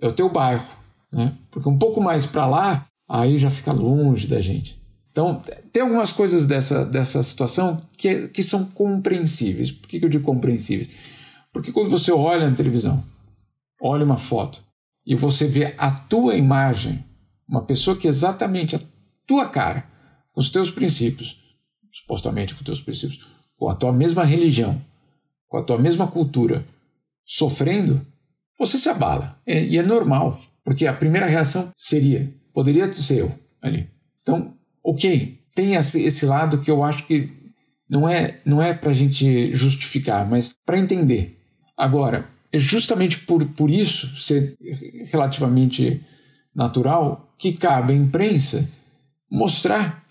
É 0.00 0.06
o 0.06 0.12
teu 0.12 0.30
bairro, 0.30 0.68
né? 1.12 1.36
Porque 1.50 1.68
um 1.68 1.78
pouco 1.78 2.00
mais 2.00 2.26
para 2.26 2.46
lá, 2.46 2.86
aí 3.08 3.38
já 3.38 3.50
fica 3.50 3.72
longe 3.72 4.26
da 4.26 4.40
gente. 4.40 4.78
Então, 5.10 5.42
tem 5.72 5.82
algumas 5.82 6.12
coisas 6.12 6.46
dessa, 6.46 6.84
dessa 6.84 7.22
situação 7.22 7.76
que, 7.96 8.28
que 8.28 8.42
são 8.42 8.66
compreensíveis. 8.66 9.70
Por 9.70 9.88
que, 9.88 9.98
que 9.98 10.04
eu 10.04 10.08
digo 10.08 10.24
compreensíveis? 10.24 10.90
Porque 11.52 11.72
quando 11.72 11.90
você 11.90 12.12
olha 12.12 12.48
na 12.48 12.54
televisão, 12.54 13.02
olha 13.82 14.04
uma 14.04 14.18
foto 14.18 14.62
e 15.04 15.16
você 15.16 15.46
vê 15.46 15.74
a 15.76 15.90
tua 15.90 16.36
imagem, 16.36 17.04
uma 17.48 17.64
pessoa 17.64 17.96
que 17.96 18.06
é 18.06 18.10
exatamente 18.10 18.76
a 18.76 18.80
tua 19.26 19.48
cara, 19.48 19.84
com 20.32 20.40
os 20.40 20.50
teus 20.50 20.70
princípios, 20.70 21.42
supostamente 21.90 22.54
com 22.54 22.60
os 22.60 22.66
teus 22.66 22.80
princípios, 22.80 23.26
com 23.56 23.68
a 23.68 23.74
tua 23.74 23.92
mesma 23.92 24.22
religião, 24.22 24.80
com 25.48 25.56
a 25.56 25.64
tua 25.64 25.78
mesma 25.78 26.06
cultura, 26.06 26.64
sofrendo, 27.24 28.06
você 28.58 28.76
se 28.76 28.88
abala. 28.88 29.38
É, 29.46 29.62
e 29.62 29.78
é 29.78 29.82
normal, 29.82 30.40
porque 30.64 30.86
a 30.86 30.92
primeira 30.92 31.26
reação 31.26 31.72
seria, 31.74 32.32
poderia 32.52 32.90
ser 32.92 33.20
eu 33.20 33.38
ali. 33.62 33.88
Então, 34.22 34.54
ok, 34.82 35.38
tem 35.54 35.74
esse, 35.74 36.26
lado 36.26 36.58
que 36.58 36.70
eu 36.70 36.82
acho 36.82 37.06
que 37.06 37.32
não 37.88 38.08
é, 38.08 38.40
não 38.44 38.62
é 38.62 38.74
para 38.74 38.90
a 38.90 38.94
gente 38.94 39.52
justificar, 39.52 40.28
mas 40.28 40.54
para 40.66 40.78
entender. 40.78 41.38
Agora, 41.76 42.28
é 42.52 42.58
justamente 42.58 43.18
por, 43.20 43.44
por 43.46 43.70
isso 43.70 44.16
ser 44.16 44.56
relativamente 45.10 46.00
natural 46.54 47.34
que 47.38 47.52
cabe 47.52 47.92
à 47.92 47.96
imprensa 47.96 48.68
mostrar 49.30 50.04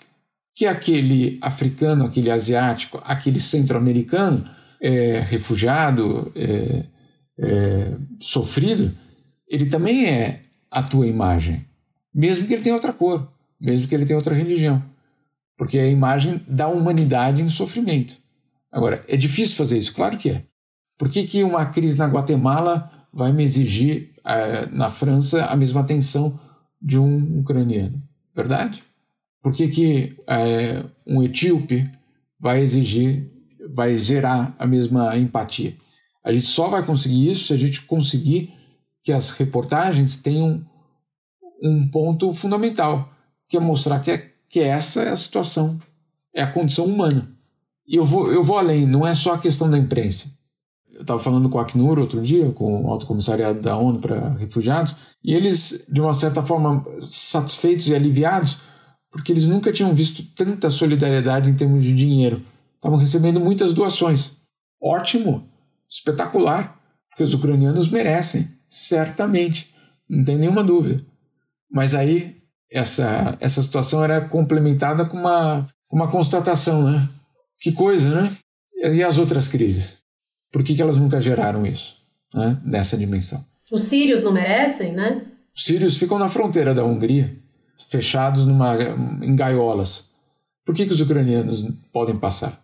que 0.55 0.65
aquele 0.65 1.37
africano, 1.41 2.05
aquele 2.05 2.31
asiático, 2.31 2.99
aquele 3.03 3.39
centro-americano 3.39 4.49
é, 4.81 5.19
refugiado, 5.19 6.31
é, 6.35 6.85
é, 7.39 7.98
sofrido, 8.20 8.96
ele 9.48 9.67
também 9.67 10.06
é 10.06 10.44
a 10.70 10.84
tua 10.84 11.08
imagem, 11.08 11.65
mesmo 12.13 12.48
que 12.48 12.53
ele 12.53 12.63
tenha 12.63 12.75
outra 12.75 12.94
cor, 12.94 13.32
mesmo 13.60 13.88
que 13.88 13.96
ele 13.96 14.06
tenha 14.06 14.17
outra 14.17 14.36
religião, 14.36 14.84
porque 15.58 15.77
é 15.77 15.84
a 15.84 15.89
imagem 15.89 16.41
da 16.48 16.67
humanidade 16.67 17.41
em 17.41 17.50
sofrimento. 17.50 18.17
Agora, 18.72 19.03
é 19.08 19.15
difícil 19.15 19.56
fazer 19.56 19.77
isso? 19.77 19.94
Claro 19.94 20.17
que 20.17 20.29
é. 20.29 20.44
Por 20.98 21.10
que, 21.10 21.24
que 21.24 21.44
uma 21.44 21.65
crise 21.65 21.98
na 21.98 22.08
Guatemala 22.08 22.91
vai 23.13 23.32
me 23.32 23.44
exigir 23.44 24.12
é, 24.25 24.65
na 24.67 24.89
França 24.89 25.46
a 25.46 25.56
mesma 25.56 25.82
atenção 25.82 26.39
de 26.82 27.00
um 27.00 27.39
ucraniano? 27.39 28.01
Verdade? 28.36 28.84
Por 29.41 29.53
que, 29.53 29.67
que 29.67 30.15
é, 30.27 30.84
um 31.06 31.24
etíope 31.24 31.89
vai 32.39 32.62
exigir, 32.62 33.32
vai 33.70 33.98
gerar 33.98 34.56
a 34.60 34.67
mesma 34.67 35.17
empatia? 35.17 35.75
A 36.24 36.31
gente 36.31 36.47
só 36.47 36.67
vai 36.67 36.86
conseguir 36.86 37.31
isso 37.31 37.45
se 37.45 37.53
a 37.53 37.57
gente 37.57 37.81
conseguir 37.83 38.53
que 39.03 39.12
as 39.12 39.31
reportagens 39.31 40.17
tenham 40.17 40.65
um 41.62 41.88
ponto 41.88 42.33
fundamental, 42.33 43.09
que 43.47 43.57
é 43.57 43.59
mostrar 43.59 44.00
que, 44.00 44.12
é, 44.12 44.31
que 44.50 44.59
essa 44.59 45.01
é 45.01 45.09
a 45.09 45.15
situação, 45.15 45.79
é 46.36 46.43
a 46.43 46.51
condição 46.51 46.86
humana. 46.86 47.31
E 47.88 47.95
eu 47.95 48.05
vou, 48.05 48.31
eu 48.31 48.43
vou 48.43 48.57
além, 48.57 48.86
não 48.86 49.07
é 49.07 49.15
só 49.15 49.33
a 49.33 49.39
questão 49.39 49.69
da 49.69 49.77
imprensa. 49.77 50.36
Eu 50.91 51.01
estava 51.01 51.19
falando 51.19 51.47
com 51.47 51.57
o 51.57 51.62
Acnur 51.62 52.00
outro 52.00 52.21
dia, 52.21 52.51
com 52.51 52.83
o 52.83 52.91
Alto 52.91 53.05
Comissariado 53.05 53.62
da 53.62 53.77
ONU 53.77 54.00
para 54.00 54.29
Refugiados, 54.31 54.95
e 55.24 55.33
eles, 55.33 55.86
de 55.88 56.01
uma 56.01 56.13
certa 56.13 56.41
forma, 56.43 56.83
satisfeitos 57.00 57.88
e 57.88 57.95
aliviados, 57.95 58.57
porque 59.12 59.31
eles 59.31 59.47
nunca 59.47 59.71
tinham 59.71 59.93
visto 59.93 60.24
tanta 60.36 60.69
solidariedade 60.69 61.50
em 61.50 61.55
termos 61.55 61.83
de 61.83 61.93
dinheiro. 61.93 62.43
Estavam 62.75 62.97
recebendo 62.97 63.39
muitas 63.39 63.74
doações. 63.74 64.38
Ótimo, 64.81 65.47
espetacular, 65.89 66.79
porque 67.10 67.24
os 67.24 67.34
ucranianos 67.34 67.89
merecem, 67.89 68.48
certamente, 68.70 69.74
não 70.10 70.24
tem 70.24 70.38
nenhuma 70.38 70.63
dúvida. 70.63 71.03
Mas 71.72 71.96
aí 71.96 72.38
essa, 72.72 73.38
essa 73.39 73.62
situação 73.62 74.03
era 74.03 74.22
complementada 74.22 75.06
com 75.06 75.17
uma, 75.17 75.65
uma 75.91 76.10
constatação, 76.10 76.84
né? 76.84 77.08
Que 77.60 77.72
coisa, 77.72 78.22
né? 78.22 78.38
E 78.94 79.03
as 79.03 79.17
outras 79.17 79.48
crises? 79.48 79.98
Por 80.51 80.63
que, 80.63 80.75
que 80.75 80.82
elas 80.82 80.98
nunca 80.98 81.20
geraram 81.20 81.65
isso 81.65 81.96
né, 82.34 82.60
nessa 82.63 82.98
dimensão? 82.98 83.44
Os 83.72 83.84
sírios 83.84 84.24
não 84.24 84.32
merecem, 84.32 84.94
né? 84.94 85.25
Os 85.56 85.65
sírios 85.65 85.98
ficam 85.98 86.20
na 86.20 86.29
fronteira 86.29 86.74
da 86.74 86.86
Hungria, 86.86 87.36
fechados 87.89 88.46
numa, 88.46 88.77
em 89.22 89.36
gaiolas. 89.36 90.10
Por 90.65 90.75
que, 90.75 90.86
que 90.86 90.94
os 90.94 91.01
ucranianos 91.01 91.65
podem 91.91 92.17
passar? 92.17 92.62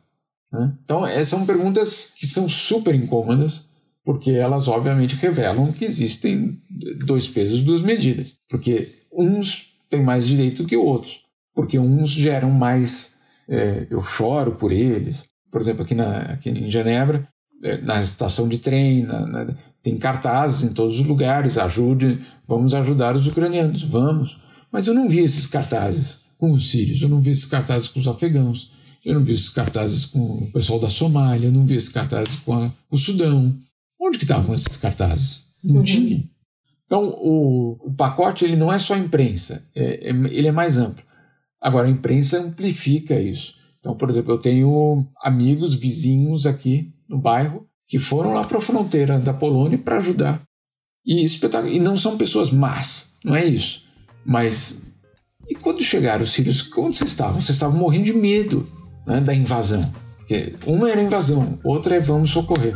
Né? 0.54 0.72
Então, 0.86 1.06
essas 1.06 1.28
são 1.28 1.46
perguntas 1.46 2.14
que 2.16 2.28
são 2.28 2.48
super 2.48 2.94
incômodas, 2.94 3.66
porque 4.06 4.30
elas 4.32 4.68
obviamente 4.68 5.16
revelam 5.16 5.72
que 5.72 5.84
existem 5.84 6.62
dois 7.06 7.28
pesos, 7.28 7.64
duas 7.64 7.82
medidas. 7.82 8.36
Porque 8.48 8.88
uns 9.12 9.74
têm 9.90 10.04
mais 10.04 10.28
direito 10.28 10.66
que 10.66 10.78
outros. 10.78 11.22
Porque 11.56 11.80
uns 11.80 12.12
geram 12.12 12.52
mais. 12.52 13.16
É, 13.50 13.88
eu 13.90 14.04
choro 14.04 14.54
por 14.54 14.72
eles. 14.72 15.26
Por 15.52 15.60
exemplo, 15.60 15.84
aqui, 15.84 15.96
na, 15.96 16.18
aqui 16.34 16.50
em 16.50 16.70
Genebra, 16.70 17.28
é, 17.64 17.78
na 17.78 18.02
estação 18.02 18.48
de 18.48 18.58
trem, 18.58 19.04
na, 19.04 19.26
na, 19.26 19.56
tem 19.82 19.98
cartazes 19.98 20.64
em 20.64 20.74
todos 20.74 21.00
os 21.00 21.06
lugares, 21.06 21.58
ajude, 21.58 22.22
vamos 22.48 22.74
ajudar 22.74 23.16
os 23.16 23.28
ucranianos, 23.28 23.84
vamos. 23.84 24.40
Mas 24.72 24.88
eu 24.88 24.94
não 24.94 25.10
vi 25.10 25.20
esses 25.20 25.46
cartazes 25.46 26.22
com 26.38 26.52
os 26.52 26.72
sírios, 26.72 27.02
eu 27.02 27.10
não 27.10 27.22
vi 27.22 27.30
esses 27.30 27.46
cartazes 27.46 27.88
com 27.88 28.00
os 28.00 28.08
afegãos, 28.08 28.72
eu 29.06 29.16
não 29.16 29.24
vi 29.24 29.34
esses 29.34 29.50
cartazes 29.50 30.06
com 30.06 30.20
o 30.20 30.52
pessoal 30.52 30.80
da 30.80 30.90
Somália, 30.90 31.48
eu 31.48 31.52
não 31.52 31.66
vi 31.66 31.76
esses 31.76 31.90
cartazes 31.90 32.38
com, 32.38 32.54
a, 32.54 32.70
com 32.90 32.96
o 32.96 32.98
Sudão. 32.98 33.56
Onde 34.00 34.18
que 34.18 34.24
estavam 34.24 34.56
esses 34.56 34.78
cartazes? 34.78 35.48
Não 35.64 35.78
uhum. 35.78 35.84
tinha. 35.84 36.24
Então, 36.86 37.10
o, 37.10 37.88
o, 37.88 37.94
pacote 37.94 38.46
ele 38.46 38.56
não 38.56 38.72
é 38.72 38.78
só 38.78 38.96
imprensa, 38.96 39.66
é, 39.76 40.10
é, 40.10 40.10
ele 40.10 40.48
é 40.48 40.52
mais 40.52 40.78
amplo. 40.78 41.04
Agora, 41.60 41.88
a 41.88 41.92
imprensa 41.92 42.40
amplifica 42.40 43.20
isso. 43.20 43.56
Então, 43.80 43.96
por 43.96 44.10
exemplo, 44.10 44.34
eu 44.34 44.38
tenho 44.38 45.08
amigos, 45.22 45.74
vizinhos 45.74 46.46
aqui 46.46 46.94
no 47.10 47.20
bairro 47.20 47.68
que 47.88 48.00
foram 48.00 48.34
lá 48.34 48.44
para 48.44 48.58
a 48.58 48.62
fronteira 48.62 49.20
da 49.20 49.34
Polônia 49.34 49.78
para 49.78 49.98
ajudar. 49.98 50.42
E, 51.06 51.24
espetáculo. 51.24 51.74
e 51.74 51.80
não 51.80 51.98
são 51.98 52.18
pessoas 52.18 52.52
más, 52.52 53.14
não 53.24 53.36
é 53.36 53.46
isso. 53.46 53.84
Mas 54.26 54.82
e 55.50 55.56
quando 55.56 55.84
chegaram 55.84 56.24
os 56.24 56.32
sírios, 56.32 56.70
onde 56.78 56.96
vocês 56.96 57.10
estavam? 57.10 57.42
Vocês 57.42 57.56
estavam 57.56 57.78
morrendo 57.78 58.06
de 58.06 58.14
medo 58.14 58.66
né, 59.06 59.22
da 59.22 59.34
invasão. 59.34 59.82
Porque 60.18 60.54
uma 60.66 60.90
era 60.90 61.02
invasão, 61.02 61.60
outra 61.64 61.96
é 61.96 62.00
vamos 62.00 62.32
socorrer. 62.32 62.74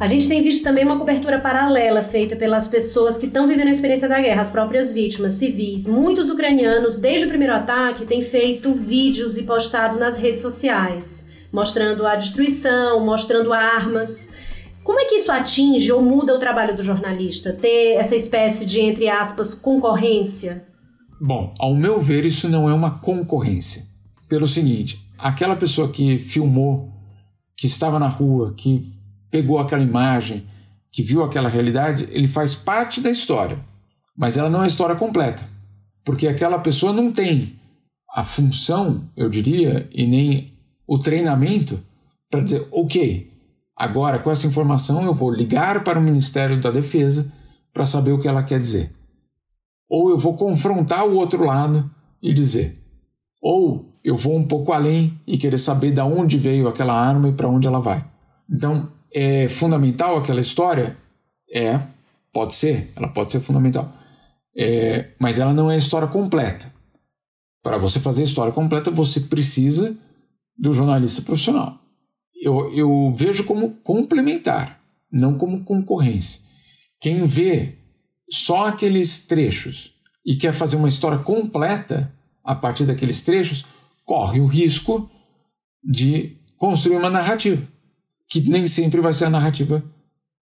A 0.00 0.06
gente 0.06 0.26
tem 0.26 0.42
visto 0.42 0.64
também 0.64 0.82
uma 0.82 0.98
cobertura 0.98 1.38
paralela 1.38 2.00
feita 2.00 2.34
pelas 2.34 2.66
pessoas 2.66 3.18
que 3.18 3.26
estão 3.26 3.46
vivendo 3.46 3.68
a 3.68 3.70
experiência 3.70 4.08
da 4.08 4.18
guerra, 4.18 4.40
as 4.40 4.48
próprias 4.48 4.90
vítimas 4.90 5.34
civis. 5.34 5.86
Muitos 5.86 6.30
ucranianos, 6.30 6.96
desde 6.96 7.26
o 7.26 7.28
primeiro 7.28 7.52
ataque, 7.52 8.06
têm 8.06 8.22
feito 8.22 8.72
vídeos 8.72 9.36
e 9.36 9.42
postado 9.42 9.98
nas 9.98 10.16
redes 10.16 10.40
sociais, 10.40 11.28
mostrando 11.52 12.06
a 12.06 12.16
destruição, 12.16 13.04
mostrando 13.04 13.52
armas. 13.52 14.30
Como 14.90 14.98
é 14.98 15.04
que 15.04 15.14
isso 15.14 15.30
atinge 15.30 15.92
ou 15.92 16.02
muda 16.02 16.34
o 16.34 16.38
trabalho 16.40 16.74
do 16.74 16.82
jornalista? 16.82 17.52
Ter 17.52 17.92
essa 17.92 18.16
espécie 18.16 18.66
de, 18.66 18.80
entre 18.80 19.08
aspas, 19.08 19.54
concorrência? 19.54 20.66
Bom, 21.20 21.54
ao 21.60 21.76
meu 21.76 22.02
ver, 22.02 22.26
isso 22.26 22.48
não 22.48 22.68
é 22.68 22.74
uma 22.74 22.98
concorrência. 22.98 23.84
Pelo 24.28 24.48
seguinte, 24.48 25.00
aquela 25.16 25.54
pessoa 25.54 25.92
que 25.92 26.18
filmou, 26.18 26.90
que 27.56 27.66
estava 27.66 28.00
na 28.00 28.08
rua, 28.08 28.52
que 28.56 28.92
pegou 29.30 29.60
aquela 29.60 29.80
imagem, 29.80 30.44
que 30.90 31.04
viu 31.04 31.22
aquela 31.22 31.48
realidade, 31.48 32.08
ele 32.10 32.26
faz 32.26 32.56
parte 32.56 33.00
da 33.00 33.10
história, 33.10 33.60
mas 34.18 34.36
ela 34.36 34.50
não 34.50 34.62
é 34.62 34.64
a 34.64 34.66
história 34.66 34.96
completa, 34.96 35.48
porque 36.04 36.26
aquela 36.26 36.58
pessoa 36.58 36.92
não 36.92 37.12
tem 37.12 37.60
a 38.12 38.24
função, 38.24 39.08
eu 39.16 39.28
diria, 39.28 39.88
e 39.92 40.04
nem 40.04 40.52
o 40.84 40.98
treinamento 40.98 41.80
para 42.28 42.40
dizer, 42.40 42.66
ok, 42.72 43.29
agora 43.80 44.18
com 44.18 44.30
essa 44.30 44.46
informação 44.46 45.02
eu 45.06 45.14
vou 45.14 45.32
ligar 45.32 45.82
para 45.82 45.98
o 45.98 46.02
Ministério 46.02 46.60
da 46.60 46.70
Defesa 46.70 47.32
para 47.72 47.86
saber 47.86 48.12
o 48.12 48.18
que 48.18 48.28
ela 48.28 48.42
quer 48.42 48.60
dizer. 48.60 48.94
Ou 49.88 50.10
eu 50.10 50.18
vou 50.18 50.36
confrontar 50.36 51.08
o 51.08 51.14
outro 51.14 51.42
lado 51.46 51.90
e 52.22 52.34
dizer. 52.34 52.78
Ou 53.40 53.98
eu 54.04 54.18
vou 54.18 54.36
um 54.36 54.46
pouco 54.46 54.70
além 54.70 55.18
e 55.26 55.38
querer 55.38 55.56
saber 55.56 55.92
de 55.92 56.00
onde 56.02 56.36
veio 56.36 56.68
aquela 56.68 56.92
arma 56.92 57.30
e 57.30 57.32
para 57.32 57.48
onde 57.48 57.66
ela 57.66 57.80
vai. 57.80 58.04
Então, 58.50 58.92
é 59.14 59.48
fundamental 59.48 60.18
aquela 60.18 60.42
história? 60.42 60.98
É, 61.50 61.80
pode 62.34 62.54
ser, 62.54 62.92
ela 62.94 63.08
pode 63.08 63.32
ser 63.32 63.40
fundamental. 63.40 63.90
É, 64.54 65.08
mas 65.18 65.38
ela 65.38 65.54
não 65.54 65.70
é 65.70 65.76
a 65.76 65.78
história 65.78 66.06
completa. 66.06 66.70
Para 67.62 67.78
você 67.78 67.98
fazer 67.98 68.20
a 68.20 68.26
história 68.26 68.52
completa, 68.52 68.90
você 68.90 69.20
precisa 69.20 69.96
do 70.58 70.74
jornalista 70.74 71.22
profissional. 71.22 71.79
Eu, 72.40 72.72
eu 72.72 73.12
vejo 73.14 73.44
como 73.44 73.70
complementar, 73.82 74.80
não 75.12 75.36
como 75.36 75.64
concorrência. 75.64 76.42
Quem 77.00 77.26
vê 77.26 77.78
só 78.30 78.66
aqueles 78.66 79.26
trechos 79.26 79.92
e 80.24 80.36
quer 80.36 80.52
fazer 80.52 80.76
uma 80.76 80.88
história 80.88 81.18
completa 81.18 82.12
a 82.42 82.54
partir 82.54 82.84
daqueles 82.84 83.24
trechos, 83.24 83.64
corre 84.04 84.40
o 84.40 84.46
risco 84.46 85.10
de 85.84 86.36
construir 86.56 86.96
uma 86.96 87.10
narrativa 87.10 87.66
que 88.30 88.40
nem 88.48 88.66
sempre 88.68 89.00
vai 89.00 89.12
ser 89.12 89.24
a 89.24 89.30
narrativa, 89.30 89.84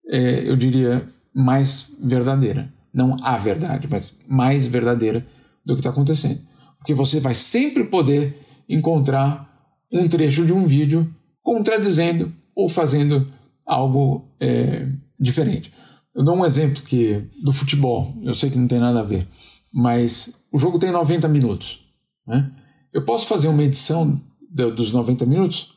é, 0.07 0.49
eu 0.49 0.55
diria, 0.57 1.09
mais 1.35 1.91
verdadeira. 1.99 2.73
Não 2.93 3.17
a 3.25 3.37
verdade, 3.39 3.89
mas 3.91 4.21
mais 4.29 4.67
verdadeira 4.67 5.27
do 5.65 5.75
que 5.75 5.81
está 5.81 5.91
acontecendo. 5.91 6.41
Porque 6.77 6.93
você 6.93 7.19
vai 7.19 7.35
sempre 7.35 7.85
poder 7.85 8.39
encontrar 8.69 9.49
um 9.91 10.07
trecho 10.07 10.45
de 10.45 10.53
um 10.53 10.67
vídeo 10.67 11.13
contradizendo 11.49 12.31
ou 12.55 12.69
fazendo 12.69 13.27
algo 13.65 14.29
é, 14.39 14.87
diferente. 15.19 15.73
Eu 16.15 16.23
dou 16.23 16.37
um 16.37 16.45
exemplo 16.45 16.83
que 16.83 17.27
do 17.43 17.55
futebol, 17.55 18.15
eu 18.23 18.35
sei 18.35 18.51
que 18.51 18.59
não 18.59 18.69
tem 18.69 18.79
nada 18.79 19.01
a 19.01 19.05
ver, 19.05 19.27
mas 19.73 20.45
o 20.53 20.59
jogo 20.59 20.79
tem 20.79 20.91
90 20.91 21.27
minutos. 21.29 21.91
Né? 22.27 22.53
Eu 22.93 23.03
posso 23.03 23.27
fazer 23.27 23.49
uma 23.49 23.63
edição 23.63 24.21
dos 24.51 24.93
90 24.93 25.25
minutos 25.25 25.75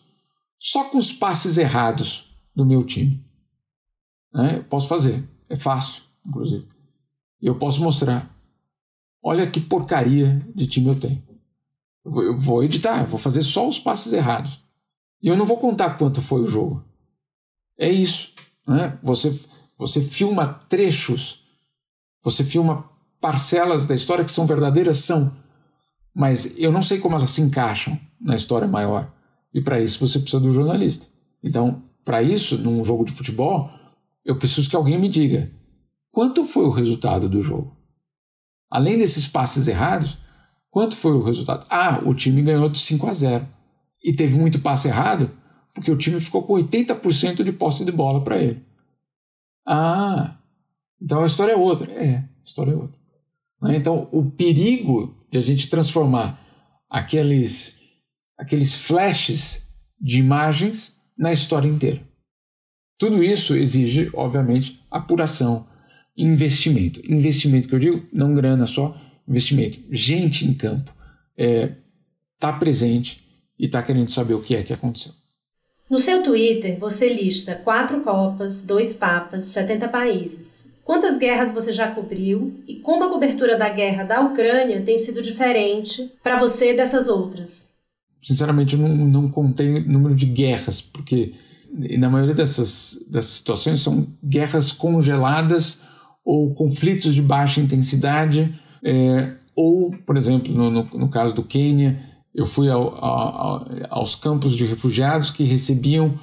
só 0.60 0.90
com 0.90 0.98
os 0.98 1.14
passes 1.14 1.58
errados 1.58 2.26
do 2.54 2.66
meu 2.66 2.84
time. 2.84 3.24
Né? 4.34 4.58
Eu 4.58 4.64
posso 4.66 4.90
fazer, 4.90 5.24
é 5.48 5.56
fácil, 5.56 6.04
inclusive. 6.28 6.68
Eu 7.42 7.58
posso 7.58 7.82
mostrar. 7.82 8.30
Olha 9.24 9.50
que 9.50 9.62
porcaria 9.62 10.46
de 10.54 10.68
time 10.68 10.90
eu 10.90 11.00
tenho. 11.00 11.24
Eu 12.04 12.38
vou 12.38 12.62
editar, 12.62 13.06
vou 13.06 13.18
fazer 13.18 13.42
só 13.42 13.70
os 13.70 13.80
passes 13.80 14.12
errados. 14.12 14.60
E 15.22 15.28
eu 15.28 15.38
não 15.38 15.46
vou 15.46 15.58
contar 15.58 15.98
quanto 15.98 16.22
foi 16.22 16.42
o 16.42 16.50
jogo. 16.50 16.84
É 17.78 17.90
isso. 17.90 18.34
Né? 18.68 18.98
Você, 19.04 19.40
você 19.78 20.02
filma 20.02 20.48
trechos, 20.68 21.44
você 22.24 22.44
filma 22.44 22.90
parcelas 23.20 23.86
da 23.86 23.96
história 23.96 24.26
que 24.26 24.32
são 24.32 24.48
verdadeiras, 24.48 25.00
são. 25.00 25.36
Mas 26.14 26.58
eu 26.58 26.72
não 26.72 26.82
sei 26.82 27.00
como 27.00 27.16
elas 27.16 27.30
se 27.30 27.42
encaixam 27.42 28.00
na 28.20 28.36
história 28.36 28.68
maior. 28.68 29.12
E 29.54 29.62
para 29.62 29.80
isso 29.80 30.06
você 30.06 30.20
precisa 30.20 30.42
do 30.42 30.52
jornalista. 30.52 31.08
Então, 31.44 31.84
para 32.04 32.22
isso, 32.22 32.58
num 32.58 32.84
jogo 32.84 33.06
de 33.06 33.12
futebol, 33.12 33.70
eu 34.26 34.38
preciso 34.38 34.70
que 34.70 34.76
alguém 34.76 35.00
me 35.00 35.08
diga 35.08 35.52
quanto 36.12 36.46
foi 36.46 36.66
o 36.66 36.72
resultado 36.72 37.30
do 37.30 37.42
jogo. 37.42 37.76
Além 38.70 38.98
desses 38.98 39.28
passes 39.28 39.68
errados, 39.68 40.18
quanto 40.70 40.96
foi 40.96 41.12
o 41.12 41.24
resultado? 41.24 41.66
Ah, 41.70 42.02
o 42.06 42.14
time 42.14 42.42
ganhou 42.42 42.70
de 42.70 42.80
5 42.80 43.08
a 43.08 43.14
0. 43.14 43.48
E 44.04 44.14
teve 44.14 44.36
muito 44.36 44.60
passe 44.60 44.88
errado, 44.88 45.32
porque 45.74 45.92
o 45.92 45.98
time 45.98 46.20
ficou 46.20 46.44
com 46.44 46.54
80% 46.54 47.44
de 47.44 47.52
posse 47.52 47.86
de 47.86 47.92
bola 47.92 48.24
para 48.24 48.38
ele. 48.42 48.64
Ah, 49.66 50.38
então 51.02 51.24
a 51.24 51.28
história 51.28 51.54
é 51.54 51.56
outra. 51.56 51.92
É, 51.94 52.16
a 52.18 52.44
história 52.46 52.72
é 52.72 52.76
outra. 52.76 53.00
Né? 53.62 53.76
Então, 53.76 54.10
o 54.12 54.26
perigo 54.32 55.16
de 55.32 55.38
a 55.38 55.42
gente 55.42 55.70
transformar 55.70 56.40
aqueles 56.90 57.80
aqueles 58.38 58.76
flashes 58.76 59.72
de 60.00 60.20
imagens 60.20 61.00
na 61.16 61.32
história 61.32 61.68
inteira. 61.68 62.02
Tudo 62.98 63.24
isso 63.24 63.56
exige, 63.56 64.10
obviamente, 64.14 64.84
apuração, 64.90 65.68
investimento. 66.18 67.02
Investimento 67.12 67.68
que 67.68 67.76
eu 67.76 67.80
digo, 67.80 68.08
não 68.12 68.34
grana 68.34 68.66
só, 68.66 69.00
investimento. 69.28 69.80
Gente 69.92 70.48
em 70.48 70.56
campo 70.56 70.92
é, 71.38 71.76
tá 72.40 72.52
presente 72.54 73.24
e 73.62 73.68
está 73.68 73.82
querendo 73.82 74.10
saber 74.10 74.34
o 74.34 74.42
que 74.42 74.56
é 74.56 74.64
que 74.64 74.74
aconteceu. 74.74 75.14
No 75.90 76.00
seu 76.00 76.24
Twitter, 76.24 76.78
você 76.78 77.08
lista 77.08 77.56
quatro 77.56 78.02
Copas, 78.02 78.64
dois 78.64 78.96
Papas, 78.96 79.44
70 79.44 79.88
países. 79.88 80.68
Quantas 80.84 81.18
guerras 81.18 81.54
você 81.54 81.72
já 81.72 81.92
cobriu 81.92 82.60
e 82.68 82.78
como 82.78 83.06
a 83.06 83.10
cobertura 83.10 83.58
da 83.58 83.70
guerra 83.70 84.04
da 84.04 84.20
Ucrânia 84.22 84.82
tem 84.82 84.98
sido 84.98 85.22
diferente 85.22 86.12
para 86.24 86.40
você 86.40 86.74
dessas 86.74 87.08
outras? 87.08 87.72
sinceramente, 88.22 88.76
eu 88.76 88.80
não, 88.80 88.96
não 88.96 89.30
contei 89.30 89.78
o 89.78 89.90
número 89.92 90.14
de 90.14 90.26
guerras, 90.26 90.82
porque 90.82 91.34
na 91.98 92.10
maioria 92.10 92.36
dessas, 92.36 93.08
dessas 93.10 93.32
situações 93.32 93.80
são 93.80 94.08
guerras 94.24 94.72
congeladas 94.72 95.84
ou 96.24 96.54
conflitos 96.54 97.16
de 97.16 97.22
baixa 97.22 97.60
intensidade, 97.60 98.54
é, 98.84 99.34
ou, 99.56 99.92
por 100.06 100.16
exemplo, 100.18 100.54
no, 100.54 100.70
no, 100.70 100.84
no, 100.84 101.10
caso 101.10 101.34
do 101.34 101.44
Quênia, 101.44 102.00
eu 102.34 102.46
fui 102.46 102.70
ao, 102.70 102.96
ao, 103.04 103.68
aos 103.90 104.16
campos 104.16 104.56
de 104.56 104.66
refugiados 104.66 105.30
que 105.30 105.44
recebiam 105.44 106.14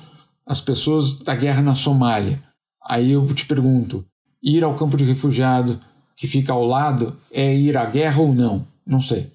as 0.46 0.60
pessoas 0.60 1.20
da 1.20 1.34
guerra 1.34 1.60
na 1.60 1.74
Somália. 1.74 2.42
Aí 2.82 3.12
eu 3.12 3.26
te 3.34 3.46
pergunto: 3.46 4.04
ir 4.42 4.64
ao 4.64 4.74
campo 4.76 4.96
de 4.96 5.04
refugiado 5.04 5.78
que 6.16 6.26
fica 6.26 6.52
ao 6.52 6.64
lado 6.64 7.16
é 7.30 7.54
ir 7.54 7.76
à 7.76 7.84
guerra 7.84 8.20
ou 8.22 8.34
não? 8.34 8.66
Não 8.86 9.00
sei. 9.00 9.30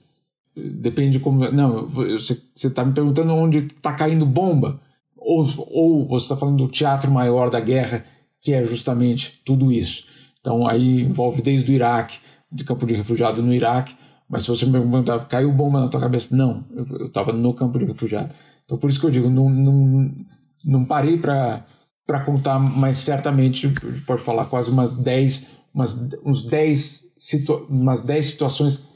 Depende 0.56 1.14
de 1.14 1.20
como. 1.20 1.50
Não, 1.52 1.88
você 1.88 2.68
está 2.68 2.84
me 2.84 2.94
perguntando 2.94 3.34
onde 3.34 3.60
está 3.60 3.94
caindo 3.94 4.26
bomba. 4.26 4.80
Ou, 5.16 5.46
ou 5.70 6.08
você 6.08 6.26
está 6.26 6.36
falando 6.36 6.58
do 6.58 6.68
teatro 6.68 7.10
maior 7.10 7.50
da 7.50 7.60
guerra, 7.60 8.06
que 8.42 8.52
é 8.52 8.66
justamente 8.66 9.42
tudo 9.46 9.72
isso. 9.72 10.06
Então 10.40 10.68
aí 10.68 11.02
envolve 11.02 11.42
desde 11.42 11.72
o 11.72 11.74
Iraque, 11.74 12.20
de 12.52 12.64
campo 12.64 12.86
de 12.86 12.96
refugiado 12.96 13.42
no 13.42 13.54
Iraque. 13.54 13.96
Mas 14.34 14.42
se 14.42 14.48
você 14.48 14.66
me 14.66 14.72
perguntar, 14.72 15.28
caiu 15.28 15.52
bomba 15.54 15.80
na 15.80 15.90
tua 15.90 16.00
cabeça? 16.00 16.36
Não, 16.36 16.66
eu 16.76 17.06
estava 17.06 17.32
no 17.32 17.54
campo 17.54 17.78
de 17.78 17.86
refugiado. 17.86 18.34
Então 18.66 18.80
por 18.80 18.90
isso 18.90 19.00
que 19.00 19.06
eu 19.06 19.12
digo, 19.12 19.30
não, 19.30 19.48
não, 19.48 20.12
não 20.66 20.86
parei 20.86 21.20
para 21.20 21.64
contar, 22.26 22.58
mas 22.58 22.98
certamente 22.98 23.72
pode 24.08 24.24
falar 24.24 24.48
quase 24.48 24.72
umas 24.72 24.96
10, 24.96 25.50
umas, 25.72 26.10
uns 26.26 26.46
10, 26.46 27.14
situa 27.20 27.64
umas 27.70 28.02
10 28.02 28.26
situações 28.26 28.90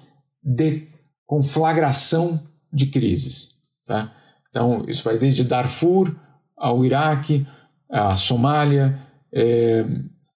de 0.44 0.88
conflagração 1.24 2.42
de 2.74 2.88
crises. 2.88 3.52
Tá? 3.86 4.12
Então, 4.50 4.86
isso 4.88 5.04
vai 5.04 5.20
desde 5.20 5.44
Darfur 5.44 6.16
ao 6.58 6.84
Iraque, 6.84 7.46
a 7.92 8.18
Somália, 8.18 9.00
é, 9.32 9.86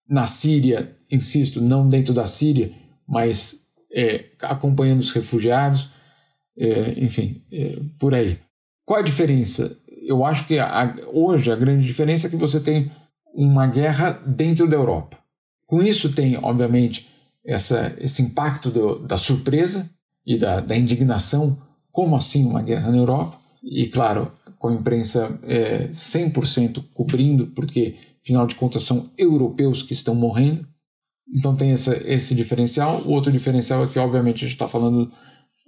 na 0.08 0.28
Síria 0.28 0.96
insisto, 1.12 1.60
não 1.60 1.88
dentro 1.88 2.14
da 2.14 2.28
Síria, 2.28 2.72
mas 3.08 3.66
é, 3.94 4.26
acompanhando 4.40 5.00
os 5.00 5.12
refugiados, 5.12 5.90
é, 6.58 6.94
enfim, 6.98 7.42
é, 7.52 7.76
por 8.00 8.14
aí. 8.14 8.40
Qual 8.86 9.00
a 9.00 9.04
diferença? 9.04 9.78
Eu 10.02 10.26
acho 10.26 10.48
que 10.48 10.58
a, 10.60 10.96
hoje 11.14 11.52
a 11.52 11.56
grande 11.56 11.86
diferença 11.86 12.28
é 12.28 12.30
que 12.30 12.36
você 12.36 12.60
tem 12.60 12.92
uma 13.34 13.68
guerra 13.68 14.22
dentro 14.26 14.68
da 14.68 14.76
Europa. 14.76 15.18
Com 15.66 15.82
isso 15.82 16.14
tem, 16.14 16.38
obviamente, 16.38 17.08
essa, 17.46 17.96
esse 18.00 18.22
impacto 18.22 18.70
do, 18.70 19.00
da 19.00 19.18
surpresa 19.18 19.90
e 20.26 20.38
da, 20.38 20.60
da, 20.60 20.76
indignação, 20.76 21.58
como 21.92 22.16
assim 22.16 22.46
uma 22.46 22.62
guerra 22.62 22.92
na 22.92 22.98
Europa? 22.98 23.38
E, 23.64 23.88
claro, 23.88 24.32
com 24.60 24.68
a 24.68 24.74
imprensa 24.74 25.40
é, 25.44 25.88
100% 25.88 26.84
cobrindo, 26.94 27.48
porque, 27.48 27.96
afinal 28.22 28.46
de 28.46 28.56
contas, 28.56 28.84
são 28.84 29.10
europeus 29.18 29.82
que 29.82 29.94
estão 29.94 30.14
morrendo. 30.14 30.68
Então 31.34 31.56
tem 31.56 31.72
essa, 31.72 31.96
esse 32.12 32.36
diferencial. 32.36 33.02
O 33.04 33.12
outro 33.12 33.32
diferencial 33.32 33.84
é 33.84 33.88
que, 33.88 34.00
obviamente, 34.00 34.38
a 34.38 34.48
gente 34.48 34.56
está 34.56 34.68
falando 34.68 35.12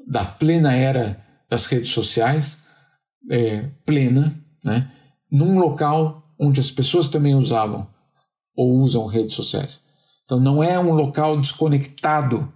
da 0.07 0.25
plena 0.25 0.73
era 0.73 1.23
das 1.49 1.65
redes 1.65 1.89
sociais, 1.89 2.67
é, 3.29 3.69
plena, 3.85 4.35
né? 4.63 4.91
num 5.31 5.57
local 5.57 6.23
onde 6.37 6.59
as 6.59 6.69
pessoas 6.69 7.07
também 7.07 7.35
usavam 7.35 7.87
ou 8.55 8.79
usam 8.79 9.05
redes 9.05 9.33
sociais. 9.33 9.81
Então 10.25 10.39
não 10.39 10.63
é 10.63 10.79
um 10.79 10.93
local 10.93 11.39
desconectado 11.39 12.51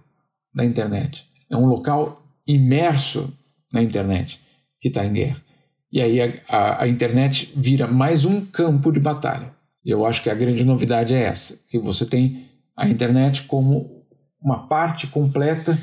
da 0.54 0.64
internet, 0.64 1.26
é 1.50 1.56
um 1.56 1.66
local 1.66 2.22
imerso 2.46 3.32
na 3.72 3.82
internet 3.82 4.40
que 4.80 4.88
está 4.88 5.04
em 5.04 5.12
guerra. 5.12 5.42
E 5.90 6.00
aí 6.00 6.20
a, 6.20 6.32
a, 6.48 6.82
a, 6.82 6.88
internet 6.88 7.52
vira 7.56 7.86
mais 7.86 8.24
um 8.24 8.44
campo 8.44 8.92
de 8.92 9.00
batalha. 9.00 9.52
Eu 9.84 10.04
acho 10.04 10.22
que 10.22 10.30
a 10.30 10.34
grande 10.34 10.64
novidade 10.64 11.14
é 11.14 11.22
essa, 11.22 11.58
que 11.68 11.78
você 11.78 12.04
tem 12.04 12.47
a 12.78 12.88
internet 12.88 13.42
como 13.42 14.04
uma 14.40 14.68
parte 14.68 15.08
completa 15.08 15.76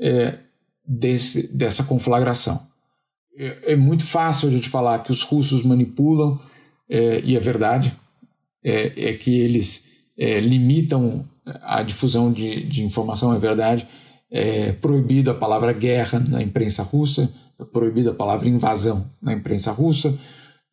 é, 0.00 0.38
desse, 0.82 1.54
dessa 1.54 1.84
conflagração. 1.84 2.66
É, 3.36 3.72
é, 3.72 3.76
muito 3.76 4.06
fácil 4.06 4.48
a 4.48 4.50
gente 4.50 4.70
falar 4.70 5.00
que 5.00 5.12
os 5.12 5.22
russos 5.22 5.62
manipulam, 5.62 6.40
é, 6.88 7.20
e 7.20 7.36
é 7.36 7.40
verdade, 7.40 7.94
é, 8.64 9.10
é 9.10 9.12
que 9.12 9.38
eles 9.38 9.90
é, 10.16 10.40
limitam 10.40 11.28
a 11.44 11.82
difusão 11.82 12.32
de, 12.32 12.66
de, 12.66 12.82
informação, 12.82 13.34
é 13.34 13.38
verdade. 13.38 13.86
É 14.30 14.72
proibida 14.72 15.32
a 15.32 15.34
palavra 15.34 15.72
guerra 15.74 16.22
na 16.28 16.42
imprensa 16.42 16.82
russa, 16.82 17.30
é 17.60 17.64
proibida 17.64 18.10
a 18.10 18.14
palavra 18.14 18.48
invasão 18.48 19.06
na 19.22 19.34
imprensa 19.34 19.70
russa. 19.70 20.18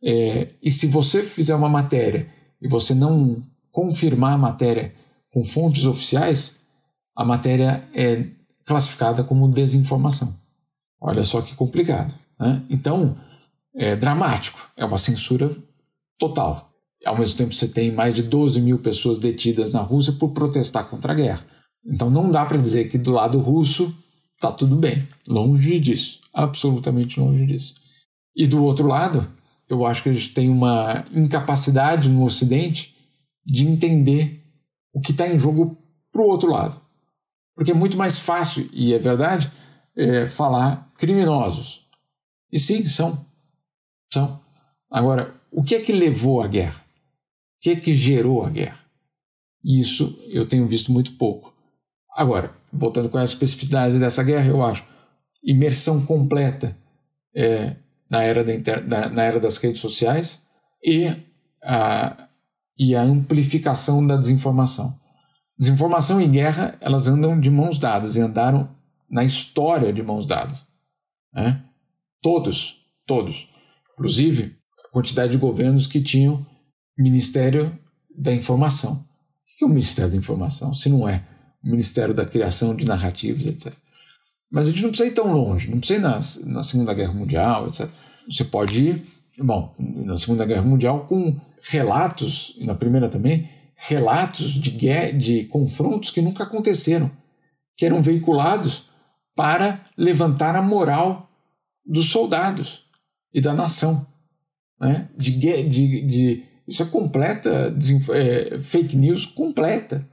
É, 0.02 0.50
e 0.64 0.72
se 0.72 0.88
você 0.88 1.22
fizer 1.22 1.56
uma 1.56 1.70
matéria 1.70 2.28
e 2.62 2.68
você 2.68 2.94
não 2.94 3.44
confirmar 3.72 4.34
a 4.34 4.38
matéria 4.38 4.94
com 5.36 5.44
fontes 5.44 5.86
oficiais, 5.86 6.62
a 7.14 7.26
matéria 7.26 7.86
é 7.94 8.26
classificada 8.66 9.22
como 9.22 9.52
desinformação. 9.52 10.34
Olha 11.02 11.26
só 11.26 11.42
que 11.42 11.54
complicado. 11.58 12.14
Né? 12.40 12.66
Então, 12.70 13.18
é 13.76 13.98
dramático, 13.98 14.72
é 14.78 14.86
uma 14.86 14.98
censura 14.98 15.54
total. 16.18 16.72
Ao 17.06 17.20
mesmo 17.20 17.38
tempo, 17.38 17.54
você 17.54 17.68
tem 17.68 17.92
mais 17.92 18.16
de 18.16 18.24
12 18.24 18.62
mil 18.62 18.80
pessoas 18.80 19.20
detidas 19.20 19.74
na 19.74 19.82
Rússia 19.82 20.14
por 20.14 20.30
protestar 20.30 20.88
contra 20.88 21.12
a 21.12 21.16
guerra. 21.16 21.46
Então, 21.86 22.10
não 22.10 22.32
dá 22.32 22.46
para 22.46 22.58
dizer 22.58 22.90
que 22.90 22.98
do 22.98 23.12
lado 23.12 23.38
russo 23.40 23.94
está 24.36 24.54
tudo 24.54 24.78
bem. 24.78 25.06
Longe 25.28 25.82
disso. 25.82 26.22
Absolutamente 26.34 27.20
longe 27.20 27.46
disso. 27.46 27.74
E 28.34 28.48
do 28.48 28.64
outro 28.64 28.88
lado, 28.88 29.30
eu 29.70 29.86
acho 29.86 30.02
que 30.02 30.10
a 30.10 30.14
gente 30.14 30.34
tem 30.34 30.50
uma 30.50 31.04
incapacidade 31.14 32.08
no 32.08 32.24
Ocidente 32.24 32.96
de 33.46 33.68
entender 33.68 34.45
o 34.96 35.02
que 35.02 35.12
está 35.12 35.28
em 35.28 35.38
jogo 35.38 35.78
para 36.12 36.24
o 36.24 36.28
outro 36.28 36.50
lado. 36.50 36.82
Porque 37.54 37.72
é 37.72 37.76
muito 37.76 37.98
mais 37.98 38.18
fácil, 38.18 38.68
e 38.74 38.94
é 38.94 38.98
verdade, 38.98 39.52
é, 39.96 40.28
falar 40.28 40.92
criminosos. 40.98 41.86
E 42.52 42.58
sim, 42.58 42.84
são. 42.86 43.26
São. 44.12 44.42
Agora, 44.90 45.36
o 45.52 45.62
que 45.62 45.76
é 45.76 45.82
que 45.82 45.92
levou 45.92 46.42
à 46.42 46.48
guerra? 46.48 46.86
que 47.66 47.72
é 47.72 47.76
que 47.76 47.96
gerou 47.96 48.46
a 48.46 48.50
guerra? 48.52 48.78
Isso 49.64 50.16
eu 50.28 50.48
tenho 50.48 50.68
visto 50.68 50.92
muito 50.92 51.14
pouco. 51.14 51.52
Agora, 52.16 52.56
voltando 52.72 53.10
com 53.10 53.18
a 53.18 53.24
especificidade 53.24 53.98
dessa 53.98 54.24
guerra, 54.24 54.50
eu 54.50 54.64
acho 54.64 54.86
imersão 55.44 56.06
completa 56.06 56.78
é, 57.36 57.76
na, 58.08 58.22
era 58.22 58.44
da 58.44 58.54
inter... 58.54 58.88
na 58.88 59.24
era 59.24 59.40
das 59.40 59.58
redes 59.58 59.82
sociais 59.82 60.46
e 60.84 61.08
a, 61.64 62.28
e 62.78 62.96
a 62.96 63.02
amplificação 63.02 64.06
da 64.06 64.18
desinformação. 64.18 64.98
Desinformação 65.58 66.20
e 66.20 66.28
guerra 66.28 66.78
elas 66.82 67.08
andam 67.08 67.40
de 67.40 67.50
mãos 67.50 67.80
dadas 67.80 68.16
e 68.16 68.22
andaram 68.22 68.70
na 69.10 69.24
história 69.24 69.94
de 69.94 70.04
mãos 70.04 70.26
dadas. 70.26 70.68
Né? 71.34 71.64
Todos, 72.22 72.86
todos. 73.06 73.48
Inclusive, 73.94 74.58
a 74.86 74.92
quantidade 74.92 75.32
de 75.32 75.38
governos 75.38 75.88
que 75.88 76.02
tinham 76.02 76.46
Ministério 76.98 77.78
da 78.18 78.34
Informação. 78.34 78.94
O 78.94 79.58
que 79.58 79.64
é 79.64 79.68
o 79.68 79.70
Ministério 79.70 80.12
da 80.12 80.18
Informação? 80.18 80.74
Se 80.74 80.90
não 80.90 81.08
é 81.08 81.24
o 81.64 81.70
Ministério 81.70 82.14
da 82.14 82.26
Criação 82.26 82.76
de 82.76 82.86
Narrativas, 82.86 83.46
etc. 83.46 83.74
Mas 84.52 84.68
a 84.68 84.72
gente 84.72 84.84
não 84.84 84.90
precisa 84.90 85.10
ir 85.10 85.14
tão 85.14 85.32
longe, 85.34 85.70
não 85.70 85.80
precisa 85.80 86.00
ir 86.00 86.02
na, 86.02 86.54
na 86.54 86.64
Segunda 86.64 86.94
Guerra 86.94 87.14
Mundial, 87.14 87.68
etc. 87.68 87.90
Você 88.30 88.44
pode 88.44 88.90
ir, 88.90 89.06
bom, 89.40 89.74
na 89.78 90.18
Segunda 90.18 90.46
Guerra 90.46 90.62
Mundial 90.62 91.06
com 91.08 91.40
relatos, 91.70 92.56
na 92.62 92.76
Primeira 92.76 93.10
também, 93.10 93.50
relatos 93.76 94.52
de, 94.52 94.72
guerra, 94.72 95.12
de 95.12 95.46
confrontos 95.46 96.12
que 96.12 96.22
nunca 96.22 96.44
aconteceram, 96.44 97.12
que 97.76 97.86
eram 97.86 98.02
veiculados 98.02 98.90
para 99.36 99.84
levantar 99.98 100.56
a 100.56 100.62
moral 100.62 101.30
dos 101.86 102.10
soldados 102.10 102.84
e 103.34 103.42
da 103.42 103.54
nação, 103.54 104.08
né? 104.80 105.10
de, 105.18 105.32
de, 105.38 106.08
de 106.08 106.44
isso 106.68 106.82
é 106.82 106.86
completa 106.86 107.76
é, 108.14 108.60
fake 108.64 108.96
news 108.96 109.26
completa, 109.26 110.08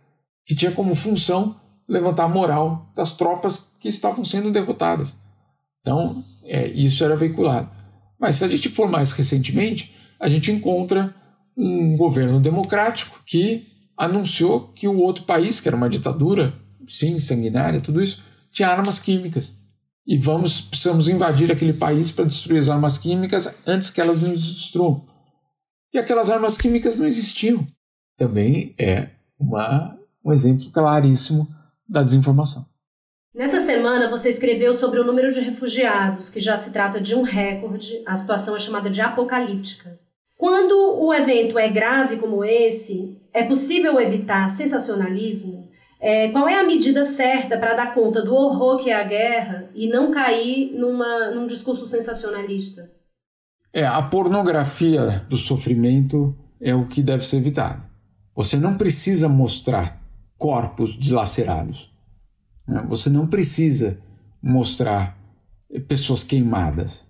que 0.44 0.54
tinha 0.54 0.72
como 0.72 0.94
função 0.94 1.56
levantar 1.88 2.24
a 2.24 2.28
moral 2.28 2.90
das 2.96 3.16
tropas 3.16 3.74
que 3.78 3.88
estavam 3.88 4.24
sendo 4.24 4.50
derrotadas. 4.50 5.16
Então, 5.80 6.24
é, 6.46 6.66
isso 6.68 7.04
era 7.04 7.16
veiculado. 7.16 7.70
Mas 8.18 8.36
se 8.36 8.44
a 8.44 8.48
gente 8.48 8.68
for 8.68 8.88
mais 8.88 9.12
recentemente, 9.12 9.94
a 10.18 10.28
gente 10.28 10.50
encontra 10.52 11.14
um 11.56 11.96
governo 11.96 12.40
democrático 12.40 13.20
que 13.26 13.66
anunciou 13.96 14.68
que 14.68 14.88
o 14.88 14.98
outro 14.98 15.24
país, 15.24 15.60
que 15.60 15.68
era 15.68 15.76
uma 15.76 15.88
ditadura, 15.88 16.54
sim, 16.88 17.18
sanguinária, 17.18 17.80
tudo 17.80 18.02
isso, 18.02 18.22
tinha 18.50 18.68
armas 18.68 18.98
químicas. 18.98 19.52
E 20.06 20.18
vamos, 20.18 20.60
precisamos 20.60 21.08
invadir 21.08 21.52
aquele 21.52 21.72
país 21.72 22.10
para 22.10 22.24
destruir 22.24 22.58
as 22.58 22.68
armas 22.68 22.98
químicas 22.98 23.62
antes 23.66 23.90
que 23.90 24.00
elas 24.00 24.22
nos 24.22 24.54
destruam 24.54 25.12
e 25.92 25.98
aquelas 25.98 26.30
armas 26.30 26.56
químicas 26.56 26.98
não 26.98 27.06
existiam. 27.06 27.66
Também 28.16 28.74
é 28.78 29.10
uma, 29.38 29.98
um 30.24 30.32
exemplo 30.32 30.70
claríssimo 30.70 31.46
da 31.88 32.02
desinformação. 32.02 32.64
Nessa 33.34 33.60
semana, 33.60 34.10
você 34.10 34.28
escreveu 34.28 34.74
sobre 34.74 35.00
o 35.00 35.04
número 35.04 35.32
de 35.32 35.40
refugiados, 35.40 36.28
que 36.28 36.40
já 36.40 36.56
se 36.56 36.70
trata 36.70 37.00
de 37.00 37.14
um 37.14 37.22
recorde, 37.22 38.02
a 38.06 38.14
situação 38.14 38.54
é 38.54 38.58
chamada 38.58 38.90
de 38.90 39.00
apocalíptica. 39.00 39.98
Quando 40.42 40.98
o 41.00 41.14
evento 41.14 41.56
é 41.56 41.68
grave 41.68 42.16
como 42.16 42.44
esse, 42.44 43.16
é 43.32 43.44
possível 43.44 44.00
evitar 44.00 44.50
sensacionalismo? 44.50 45.68
É, 46.00 46.32
qual 46.32 46.48
é 46.48 46.58
a 46.58 46.64
medida 46.64 47.04
certa 47.04 47.56
para 47.56 47.74
dar 47.74 47.94
conta 47.94 48.24
do 48.24 48.34
horror 48.34 48.82
que 48.82 48.90
é 48.90 49.00
a 49.00 49.04
guerra 49.04 49.70
e 49.72 49.86
não 49.86 50.10
cair 50.10 50.72
numa, 50.76 51.30
num 51.30 51.46
discurso 51.46 51.86
sensacionalista? 51.86 52.90
É, 53.72 53.86
a 53.86 54.02
pornografia 54.02 55.24
do 55.28 55.36
sofrimento 55.36 56.36
é 56.60 56.74
o 56.74 56.88
que 56.88 57.04
deve 57.04 57.24
ser 57.24 57.36
evitado. 57.36 57.80
Você 58.34 58.56
não 58.56 58.76
precisa 58.76 59.28
mostrar 59.28 60.02
corpos 60.36 60.98
dilacerados. 60.98 61.94
Né? 62.66 62.84
Você 62.88 63.08
não 63.08 63.28
precisa 63.28 64.02
mostrar 64.42 65.16
pessoas 65.86 66.24
queimadas 66.24 67.06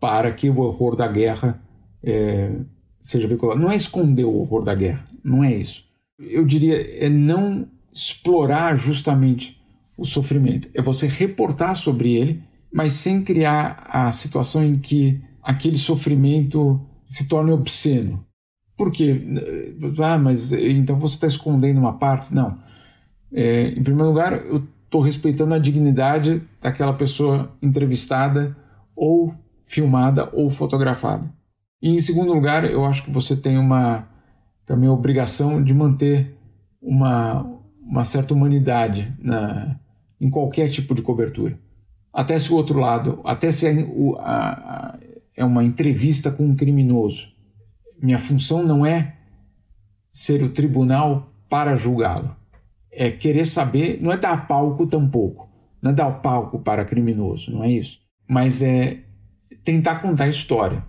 para 0.00 0.32
que 0.32 0.48
o 0.48 0.58
horror 0.60 0.96
da 0.96 1.06
guerra 1.06 1.61
é, 2.02 2.52
seja 3.00 3.28
veiculado. 3.28 3.60
Não 3.60 3.70
é 3.70 3.76
esconder 3.76 4.24
o 4.24 4.34
horror 4.34 4.64
da 4.64 4.74
guerra, 4.74 5.06
não 5.22 5.42
é 5.42 5.54
isso. 5.54 5.84
Eu 6.18 6.44
diria 6.44 7.04
é 7.04 7.08
não 7.08 7.66
explorar 7.92 8.76
justamente 8.76 9.60
o 9.96 10.04
sofrimento, 10.04 10.68
é 10.74 10.80
você 10.80 11.06
reportar 11.06 11.76
sobre 11.76 12.12
ele, 12.12 12.42
mas 12.72 12.94
sem 12.94 13.22
criar 13.22 13.86
a 13.88 14.10
situação 14.10 14.64
em 14.64 14.76
que 14.76 15.20
aquele 15.42 15.76
sofrimento 15.76 16.80
se 17.06 17.28
torne 17.28 17.52
obsceno. 17.52 18.24
Por 18.76 18.90
quê? 18.90 19.22
Ah, 20.02 20.18
mas 20.18 20.52
então 20.52 20.98
você 20.98 21.16
está 21.16 21.26
escondendo 21.26 21.78
uma 21.78 21.92
parte? 21.92 22.34
Não. 22.34 22.58
É, 23.30 23.68
em 23.68 23.82
primeiro 23.82 24.08
lugar, 24.08 24.32
eu 24.46 24.66
estou 24.84 25.00
respeitando 25.00 25.54
a 25.54 25.58
dignidade 25.58 26.42
daquela 26.60 26.92
pessoa 26.92 27.54
entrevistada 27.62 28.56
ou 28.96 29.34
filmada 29.64 30.30
ou 30.32 30.50
fotografada. 30.50 31.30
E 31.82 31.90
em 31.90 31.98
segundo 31.98 32.32
lugar, 32.32 32.64
eu 32.64 32.84
acho 32.84 33.02
que 33.02 33.10
você 33.10 33.36
tem 33.36 33.58
uma 33.58 34.08
também 34.64 34.88
a 34.88 34.92
obrigação 34.92 35.62
de 35.62 35.74
manter 35.74 36.38
uma, 36.80 37.44
uma 37.80 38.04
certa 38.04 38.32
humanidade 38.32 39.12
na, 39.18 39.76
em 40.20 40.30
qualquer 40.30 40.68
tipo 40.70 40.94
de 40.94 41.02
cobertura. 41.02 41.58
Até 42.12 42.38
se 42.38 42.52
o 42.52 42.56
outro 42.56 42.78
lado, 42.78 43.20
até 43.24 43.50
se 43.50 43.66
é, 43.66 43.84
o, 43.84 44.16
a, 44.18 44.50
a, 44.50 44.98
é 45.36 45.44
uma 45.44 45.64
entrevista 45.64 46.30
com 46.30 46.44
um 46.44 46.54
criminoso. 46.54 47.32
Minha 48.00 48.18
função 48.18 48.62
não 48.62 48.86
é 48.86 49.16
ser 50.12 50.42
o 50.42 50.48
tribunal 50.48 51.32
para 51.48 51.74
julgá-lo. 51.74 52.36
É 52.90 53.10
querer 53.10 53.46
saber, 53.46 53.98
não 54.00 54.12
é 54.12 54.16
dar 54.16 54.46
palco 54.46 54.86
tampouco, 54.86 55.48
não 55.80 55.90
é 55.90 55.94
dar 55.94 56.10
palco 56.10 56.58
para 56.58 56.84
criminoso, 56.84 57.50
não 57.50 57.64
é 57.64 57.70
isso. 57.70 57.98
Mas 58.28 58.62
é 58.62 59.00
tentar 59.64 59.96
contar 59.96 60.24
a 60.24 60.28
história. 60.28 60.84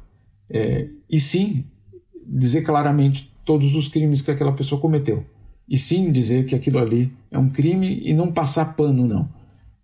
É, 0.54 0.88
e 1.10 1.20
sim, 1.20 1.66
dizer 2.26 2.62
claramente 2.62 3.34
todos 3.44 3.74
os 3.74 3.88
crimes 3.88 4.22
que 4.22 4.30
aquela 4.30 4.54
pessoa 4.54 4.80
cometeu. 4.80 5.26
E 5.68 5.78
sim 5.78 6.12
dizer 6.12 6.46
que 6.46 6.54
aquilo 6.54 6.78
ali 6.78 7.12
é 7.32 7.40
um 7.40 7.50
crime 7.50 8.00
e 8.04 8.14
não 8.14 8.32
passar 8.32 8.76
pano, 8.76 9.08
não. 9.08 9.28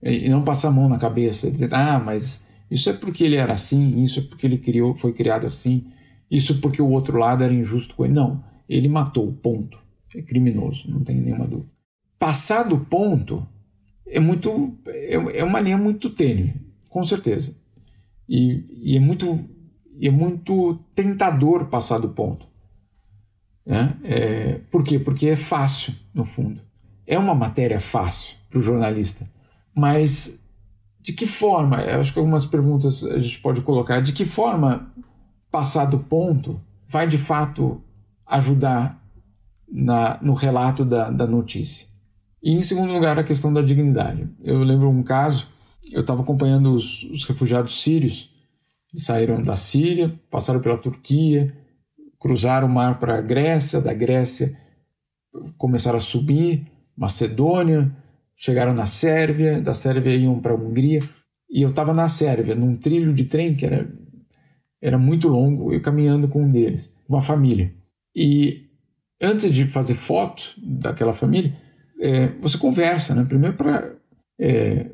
E 0.01 0.29
não 0.29 0.43
passar 0.43 0.69
a 0.69 0.71
mão 0.71 0.87
na 0.87 0.97
cabeça, 0.97 1.49
dizer, 1.49 1.73
ah, 1.73 1.99
mas 1.99 2.47
isso 2.69 2.89
é 2.89 2.93
porque 2.93 3.23
ele 3.23 3.35
era 3.35 3.53
assim, 3.53 4.01
isso 4.01 4.19
é 4.19 4.23
porque 4.23 4.45
ele 4.45 4.57
criou, 4.57 4.95
foi 4.95 5.11
criado 5.11 5.47
assim, 5.47 5.87
isso 6.29 6.61
porque 6.61 6.81
o 6.81 6.89
outro 6.89 7.17
lado 7.17 7.43
era 7.43 7.53
injusto 7.53 7.95
com 7.95 8.05
ele. 8.05 8.13
Não, 8.13 8.43
ele 8.67 8.87
matou, 8.87 9.33
ponto. 9.33 9.79
É 10.15 10.21
criminoso, 10.21 10.89
não 10.89 11.01
tem 11.01 11.15
nenhuma 11.15 11.45
dúvida. 11.45 11.69
Passar 12.17 12.63
do 12.63 12.79
ponto 12.79 13.45
é 14.07 14.19
muito 14.19 14.77
é, 14.87 15.39
é 15.39 15.43
uma 15.43 15.59
linha 15.59 15.77
muito 15.77 16.09
tênue, 16.09 16.53
com 16.89 17.03
certeza. 17.03 17.55
E, 18.27 18.63
e 18.83 18.97
é 18.97 18.99
muito 18.99 19.39
é 20.07 20.11
muito 20.11 20.79
tentador 20.95 21.65
passar 21.65 21.99
do 21.99 22.09
ponto. 22.09 22.47
Né? 23.65 23.97
É, 24.03 24.59
por 24.71 24.83
quê? 24.83 24.97
Porque 24.97 25.27
é 25.27 25.35
fácil, 25.35 25.93
no 26.13 26.25
fundo. 26.25 26.61
É 27.05 27.17
uma 27.17 27.35
matéria 27.35 27.79
fácil 27.79 28.35
para 28.49 28.59
o 28.59 28.63
jornalista. 28.63 29.29
Mas 29.75 30.43
de 31.01 31.13
que 31.13 31.25
forma? 31.25 31.81
Eu 31.81 32.01
acho 32.01 32.13
que 32.13 32.19
algumas 32.19 32.45
perguntas 32.45 33.03
a 33.03 33.19
gente 33.19 33.39
pode 33.39 33.61
colocar. 33.61 33.99
De 33.99 34.13
que 34.13 34.25
forma 34.25 34.91
passar 35.51 35.85
do 35.85 35.99
ponto 35.99 36.59
vai 36.87 37.07
de 37.07 37.17
fato 37.17 37.81
ajudar 38.25 39.01
na, 39.71 40.19
no 40.21 40.33
relato 40.33 40.83
da, 40.83 41.09
da 41.09 41.25
notícia? 41.25 41.87
E 42.41 42.53
em 42.53 42.61
segundo 42.61 42.93
lugar, 42.93 43.19
a 43.19 43.23
questão 43.23 43.51
da 43.51 43.61
dignidade. 43.61 44.29
Eu 44.41 44.59
lembro 44.63 44.89
um 44.89 45.03
caso, 45.03 45.47
eu 45.91 46.01
estava 46.01 46.21
acompanhando 46.21 46.73
os, 46.73 47.03
os 47.03 47.25
refugiados 47.25 47.81
sírios, 47.81 48.33
eles 48.91 49.05
saíram 49.05 49.41
da 49.41 49.55
Síria, 49.55 50.13
passaram 50.29 50.61
pela 50.61 50.77
Turquia, 50.77 51.53
cruzaram 52.19 52.67
o 52.67 52.71
mar 52.71 52.99
para 52.99 53.17
a 53.17 53.21
Grécia, 53.21 53.79
da 53.79 53.93
Grécia 53.93 54.57
começaram 55.57 55.97
a 55.97 56.01
subir, 56.01 56.65
Macedônia, 56.95 57.91
chegaram 58.35 58.73
na 58.73 58.85
Sérvia, 58.85 59.61
da 59.61 59.73
Sérvia 59.73 60.15
iam 60.15 60.39
para 60.39 60.53
a 60.53 60.55
Hungria, 60.55 61.01
e 61.49 61.61
eu 61.61 61.69
estava 61.69 61.93
na 61.93 62.07
Sérvia, 62.07 62.55
num 62.55 62.75
trilho 62.75 63.13
de 63.13 63.25
trem 63.25 63.55
que 63.55 63.65
era, 63.65 63.89
era 64.81 64.97
muito 64.97 65.27
longo, 65.27 65.73
eu 65.73 65.81
caminhando 65.81 66.27
com 66.27 66.43
um 66.43 66.49
deles, 66.49 66.93
uma 67.07 67.21
família. 67.21 67.73
E 68.15 68.65
antes 69.21 69.53
de 69.53 69.65
fazer 69.65 69.95
foto 69.95 70.53
daquela 70.57 71.13
família, 71.13 71.55
é, 72.01 72.27
você 72.39 72.57
conversa, 72.57 73.13
né? 73.13 73.25
primeiro 73.25 73.55
para 73.55 73.93
é, 74.39 74.89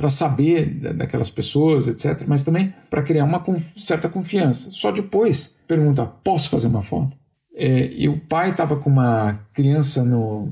para 0.00 0.08
saber 0.08 0.94
daquelas 0.94 1.28
pessoas, 1.28 1.86
etc., 1.86 2.26
mas 2.26 2.42
também 2.42 2.72
para 2.88 3.02
criar 3.02 3.24
uma 3.24 3.44
certa 3.76 4.08
confiança. 4.08 4.70
Só 4.70 4.90
depois 4.90 5.54
pergunta: 5.68 6.06
posso 6.06 6.48
fazer 6.48 6.68
uma 6.68 6.80
foto? 6.80 7.14
É, 7.54 7.92
e 7.92 8.08
o 8.08 8.18
pai 8.18 8.50
estava 8.50 8.76
com 8.76 8.88
uma 8.88 9.38
criança, 9.52 10.02
no, 10.02 10.48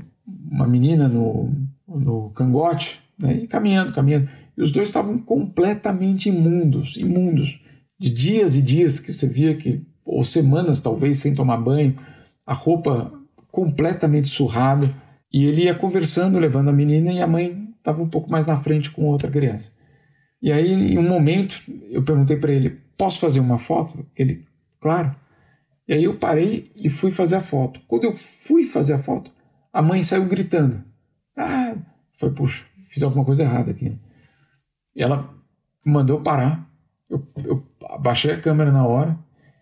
uma 0.51 0.67
menina 0.67 1.07
no, 1.07 1.51
no 1.87 2.29
cangote, 2.29 2.99
né, 3.17 3.47
caminhando, 3.47 3.91
caminhando. 3.91 4.29
E 4.55 4.61
os 4.61 4.71
dois 4.71 4.87
estavam 4.87 5.17
completamente 5.17 6.29
imundos, 6.29 6.95
imundos, 6.95 7.59
de 7.99 8.11
dias 8.11 8.55
e 8.55 8.61
dias 8.61 8.99
que 8.99 9.11
você 9.11 9.27
via 9.27 9.55
que, 9.55 9.81
ou 10.05 10.23
semanas 10.23 10.79
talvez, 10.79 11.17
sem 11.17 11.33
tomar 11.33 11.57
banho, 11.57 11.97
a 12.45 12.53
roupa 12.53 13.11
completamente 13.51 14.27
surrada. 14.27 14.93
E 15.33 15.45
ele 15.45 15.63
ia 15.63 15.73
conversando, 15.73 16.37
levando 16.37 16.69
a 16.69 16.73
menina, 16.73 17.11
e 17.11 17.19
a 17.19 17.25
mãe 17.25 17.68
estava 17.89 18.01
um 18.01 18.09
pouco 18.09 18.29
mais 18.29 18.45
na 18.45 18.55
frente 18.55 18.91
com 18.91 19.05
outra 19.05 19.29
criança. 19.29 19.73
E 20.41 20.51
aí, 20.51 20.93
em 20.93 20.97
um 20.97 21.07
momento, 21.07 21.61
eu 21.89 22.03
perguntei 22.03 22.37
para 22.37 22.51
ele: 22.51 22.79
posso 22.97 23.19
fazer 23.19 23.39
uma 23.39 23.57
foto? 23.57 24.05
Ele, 24.15 24.45
claro. 24.79 25.15
E 25.87 25.93
aí 25.93 26.03
eu 26.03 26.17
parei 26.17 26.71
e 26.75 26.89
fui 26.89 27.11
fazer 27.11 27.35
a 27.35 27.41
foto. 27.41 27.81
Quando 27.87 28.03
eu 28.03 28.13
fui 28.13 28.65
fazer 28.65 28.93
a 28.93 28.99
foto, 28.99 29.31
a 29.73 29.81
mãe 29.81 30.03
saiu 30.03 30.25
gritando. 30.25 30.83
Ah, 31.35 31.75
foi, 32.15 32.31
puxa, 32.31 32.63
fiz 32.89 33.01
alguma 33.01 33.25
coisa 33.25 33.43
errada 33.43 33.71
aqui. 33.71 33.97
Ela 34.97 35.33
mandou 35.83 36.21
parar. 36.21 36.69
Eu, 37.09 37.27
eu 37.43 37.65
a 37.81 38.37
câmera 38.37 38.71
na 38.71 38.85
hora. 38.85 39.17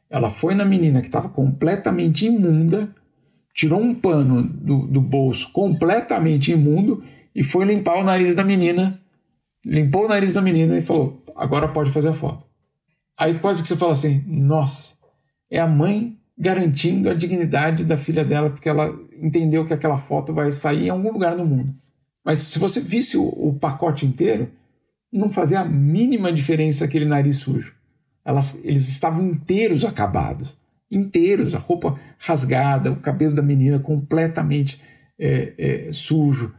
Ela 0.09 0.29
foi 0.29 0.53
na 0.53 0.65
menina 0.65 1.01
que 1.01 1.07
estava 1.07 1.29
completamente 1.29 2.25
imunda, 2.25 2.93
tirou 3.53 3.81
um 3.81 3.93
pano 3.93 4.41
do, 4.41 4.87
do 4.87 5.01
bolso 5.01 5.51
completamente 5.51 6.51
imundo 6.51 7.03
e 7.37 7.43
foi 7.43 7.65
limpar 7.65 7.99
o 7.99 8.03
nariz 8.03 8.33
da 8.33 8.43
menina. 8.43 8.99
Limpou 9.63 10.05
o 10.05 10.07
nariz 10.07 10.33
da 10.33 10.41
menina 10.41 10.75
e 10.75 10.81
falou: 10.81 11.21
agora 11.35 11.67
pode 11.67 11.91
fazer 11.91 12.09
a 12.09 12.13
foto. 12.13 12.43
Aí 13.15 13.37
quase 13.37 13.61
que 13.61 13.67
você 13.67 13.77
fala 13.77 13.91
assim: 13.91 14.23
nossa, 14.25 14.95
é 15.47 15.59
a 15.59 15.67
mãe 15.67 16.17
garantindo 16.35 17.11
a 17.11 17.13
dignidade 17.13 17.83
da 17.83 17.95
filha 17.95 18.25
dela, 18.25 18.49
porque 18.49 18.67
ela 18.67 18.91
entendeu 19.21 19.63
que 19.63 19.73
aquela 19.73 19.99
foto 19.99 20.33
vai 20.33 20.51
sair 20.51 20.87
em 20.87 20.89
algum 20.89 21.11
lugar 21.11 21.37
no 21.37 21.45
mundo. 21.45 21.75
Mas 22.25 22.39
se 22.39 22.57
você 22.57 22.81
visse 22.81 23.17
o, 23.17 23.23
o 23.23 23.53
pacote 23.53 24.03
inteiro, 24.03 24.49
não 25.13 25.31
fazia 25.31 25.59
a 25.59 25.65
mínima 25.65 26.33
diferença 26.33 26.85
aquele 26.85 27.05
nariz 27.05 27.37
sujo. 27.37 27.75
Elas, 28.25 28.65
eles 28.65 28.89
estavam 28.89 29.23
inteiros 29.25 29.85
acabados, 29.85 30.57
inteiros, 30.89 31.53
a 31.53 31.59
roupa 31.59 31.99
rasgada, 32.17 32.91
o 32.91 32.99
cabelo 32.99 33.35
da 33.35 33.43
menina 33.43 33.79
completamente 33.79 34.81
é, 35.19 35.53
é, 35.57 35.91
sujo, 35.91 36.53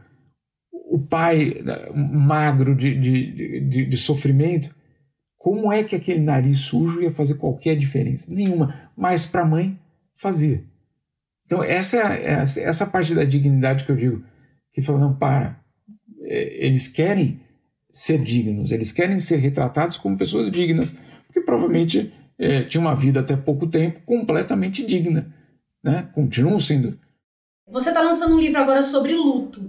o 0.99 1.07
pai 1.07 1.61
né, 1.63 1.89
magro 1.93 2.75
de, 2.75 2.99
de, 2.99 3.61
de, 3.61 3.85
de, 3.85 3.97
sofrimento, 3.97 4.75
como 5.37 5.71
é 5.71 5.83
que 5.83 5.95
aquele 5.95 6.19
nariz 6.19 6.59
sujo 6.59 7.01
ia 7.01 7.11
fazer 7.11 7.35
qualquer 7.35 7.75
diferença? 7.77 8.33
Nenhuma. 8.33 8.91
Mas 8.95 9.25
para 9.25 9.41
a 9.41 9.45
mãe, 9.45 9.79
fazia. 10.15 10.63
Então, 11.45 11.63
essa 11.63 11.97
é 11.97 12.43
essa 12.43 12.85
parte 12.85 13.15
da 13.15 13.23
dignidade 13.23 13.85
que 13.85 13.91
eu 13.91 13.95
digo, 13.95 14.23
que 14.73 14.81
fala, 14.81 14.99
não, 14.99 15.15
para. 15.15 15.59
É, 16.23 16.65
eles 16.65 16.87
querem 16.87 17.39
ser 17.91 18.19
dignos, 18.19 18.71
eles 18.71 18.91
querem 18.91 19.19
ser 19.19 19.37
retratados 19.37 19.97
como 19.97 20.17
pessoas 20.17 20.51
dignas, 20.51 20.95
porque 21.25 21.41
provavelmente 21.41 22.13
é, 22.37 22.63
tinham 22.63 22.85
uma 22.85 22.95
vida 22.95 23.19
até 23.19 23.35
pouco 23.35 23.65
tempo 23.65 24.01
completamente 24.05 24.85
digna. 24.85 25.33
Né? 25.83 26.07
Continuam 26.13 26.59
sendo. 26.59 26.99
Você 27.67 27.89
está 27.89 28.01
lançando 28.01 28.35
um 28.35 28.39
livro 28.39 28.59
agora 28.59 28.83
sobre 28.83 29.13
luto. 29.13 29.68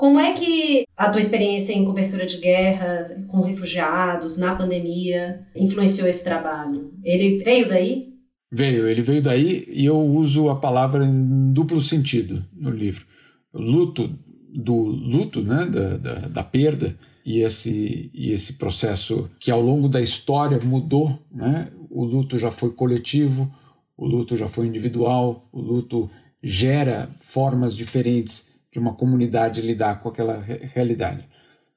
Como 0.00 0.18
é 0.18 0.32
que 0.32 0.86
a 0.96 1.10
tua 1.10 1.20
experiência 1.20 1.74
em 1.74 1.84
cobertura 1.84 2.24
de 2.24 2.38
guerra, 2.38 3.22
com 3.28 3.42
refugiados, 3.42 4.38
na 4.38 4.56
pandemia, 4.56 5.46
influenciou 5.54 6.08
esse 6.08 6.24
trabalho? 6.24 6.94
Ele 7.04 7.36
veio 7.44 7.68
daí? 7.68 8.14
Veio, 8.50 8.88
ele 8.88 9.02
veio 9.02 9.20
daí 9.20 9.68
e 9.68 9.84
eu 9.84 9.98
uso 9.98 10.48
a 10.48 10.56
palavra 10.56 11.04
em 11.04 11.52
duplo 11.52 11.82
sentido 11.82 12.42
no 12.50 12.70
livro. 12.70 13.04
Luto 13.52 14.10
do 14.54 14.74
luto, 14.74 15.42
né, 15.42 15.66
da, 15.66 15.98
da, 15.98 16.14
da 16.28 16.42
perda 16.42 16.96
e 17.22 17.42
esse, 17.42 18.10
e 18.14 18.32
esse 18.32 18.54
processo 18.54 19.30
que 19.38 19.50
ao 19.50 19.60
longo 19.60 19.86
da 19.86 20.00
história 20.00 20.58
mudou, 20.60 21.18
né? 21.30 21.70
O 21.90 22.04
luto 22.04 22.38
já 22.38 22.50
foi 22.50 22.70
coletivo, 22.70 23.54
o 23.98 24.06
luto 24.06 24.34
já 24.34 24.48
foi 24.48 24.66
individual, 24.66 25.44
o 25.52 25.60
luto 25.60 26.10
gera 26.42 27.10
formas 27.20 27.76
diferentes 27.76 28.49
de 28.72 28.78
uma 28.78 28.94
comunidade 28.94 29.60
lidar 29.60 30.00
com 30.00 30.08
aquela 30.08 30.38
realidade 30.38 31.28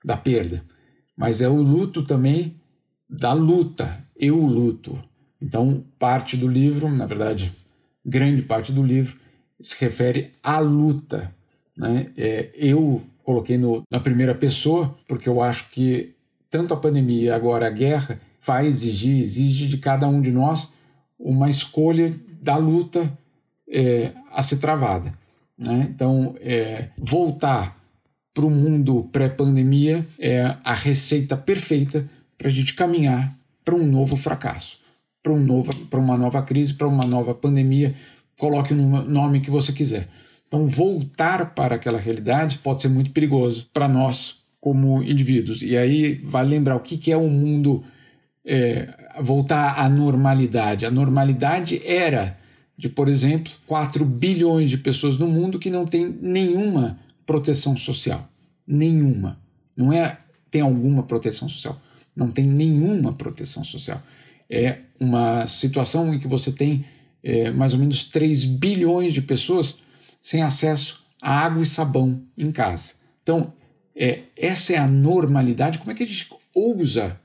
da 0.04 0.16
perda. 0.16 0.64
Mas 1.16 1.42
é 1.42 1.48
o 1.48 1.62
luto 1.62 2.04
também 2.04 2.56
da 3.10 3.34
luta, 3.34 4.00
eu 4.16 4.38
luto. 4.38 5.02
Então, 5.42 5.84
parte 6.00 6.38
do 6.38 6.48
livro, 6.48 6.90
na 6.90 7.06
verdade, 7.06 7.52
grande 8.06 8.42
parte 8.42 8.72
do 8.72 8.84
livro, 8.84 9.18
se 9.60 9.80
refere 9.80 10.32
à 10.42 10.60
luta. 10.60 11.34
Né? 11.78 12.12
É, 12.18 12.50
eu 12.56 13.02
coloquei 13.24 13.58
no, 13.58 13.84
na 13.90 14.00
primeira 14.00 14.36
pessoa, 14.36 14.96
porque 15.08 15.30
eu 15.30 15.42
acho 15.42 15.70
que 15.70 16.14
tanto 16.50 16.74
a 16.74 16.78
pandemia 16.78 17.24
e 17.24 17.30
agora 17.30 17.68
a 17.68 17.72
guerra 17.72 18.20
vai 18.46 18.68
exigir, 18.68 19.22
exige 19.22 19.68
de 19.68 19.78
cada 19.78 20.08
um 20.08 20.22
de 20.22 20.32
nós 20.32 20.74
uma 21.18 21.50
escolha 21.50 22.14
da 22.42 22.58
luta 22.58 23.12
é, 23.70 24.12
a 24.32 24.44
ser 24.44 24.58
travada. 24.58 25.14
Né? 25.58 25.90
Então, 25.94 26.36
é, 26.40 26.90
voltar 26.98 27.82
para 28.34 28.46
o 28.46 28.50
mundo 28.50 29.10
pré-pandemia 29.12 30.06
é 30.20 30.56
a 30.64 30.74
receita 30.74 31.38
perfeita 31.38 32.06
para 32.38 32.48
a 32.48 32.52
gente 32.52 32.74
caminhar 32.74 33.34
para 33.64 33.76
um 33.76 33.86
novo 33.86 34.16
fracasso, 34.16 34.80
para 35.22 35.32
um 35.32 35.64
uma 35.94 36.18
nova 36.18 36.42
crise, 36.42 36.74
para 36.74 36.88
uma 36.88 37.06
nova 37.06 37.34
pandemia. 37.34 37.94
Coloque 38.38 38.74
o 38.74 38.76
nome 38.76 39.42
que 39.42 39.52
você 39.52 39.72
quiser. 39.72 40.10
Então, 40.48 40.68
voltar 40.68 41.54
para 41.54 41.76
aquela 41.76 42.00
realidade 42.00 42.58
pode 42.60 42.82
ser 42.82 42.90
muito 42.90 43.12
perigoso 43.12 43.70
para 43.72 43.88
nós 43.88 44.44
como 44.60 45.02
indivíduos. 45.04 45.62
E 45.62 45.78
aí 45.78 46.16
vale 46.24 46.50
lembrar 46.50 46.76
o 46.76 46.80
que 46.80 47.12
é 47.12 47.18
o 47.18 47.30
mundo 47.30 47.84
é, 48.46 48.90
voltar 49.22 49.80
à 49.80 49.88
normalidade. 49.88 50.86
A 50.86 50.92
normalidade 50.92 51.82
era 51.86 52.38
de, 52.78 52.90
por 52.90 53.08
exemplo, 53.08 53.52
4 53.68 54.04
bilhões 54.04 54.70
de 54.70 54.78
pessoas 54.78 55.18
no 55.18 55.28
mundo 55.28 55.60
que 55.60 55.70
não 55.70 55.86
tem 55.86 56.08
nenhuma 56.22 57.00
proteção 57.26 57.78
social. 57.78 58.28
Nenhuma. 58.66 59.40
Não 59.78 59.92
é 59.92 60.18
tem 60.50 60.62
alguma 60.62 61.04
proteção 61.04 61.50
social. 61.50 61.80
Não 62.16 62.30
tem 62.30 62.46
nenhuma 62.46 63.14
proteção 63.14 63.64
social. 63.64 64.02
É 64.50 64.80
uma 65.00 65.48
situação 65.48 66.14
em 66.14 66.20
que 66.20 66.28
você 66.28 66.52
tem 66.52 66.86
é, 67.24 67.50
mais 67.50 67.74
ou 67.74 67.80
menos 67.80 68.04
3 68.06 68.46
bilhões 68.46 69.14
de 69.14 69.22
pessoas 69.22 69.80
sem 70.22 70.42
acesso 70.44 71.04
a 71.22 71.40
água 71.40 71.64
e 71.64 71.66
sabão 71.66 72.22
em 72.38 72.52
casa. 72.52 72.96
Então, 73.24 73.54
é, 73.96 74.20
essa 74.36 74.74
é 74.74 74.78
a 74.78 74.88
normalidade. 74.88 75.80
Como 75.80 75.92
é 75.92 75.96
que 75.96 76.04
a 76.04 76.08
gente 76.08 76.30
ousa 76.54 77.20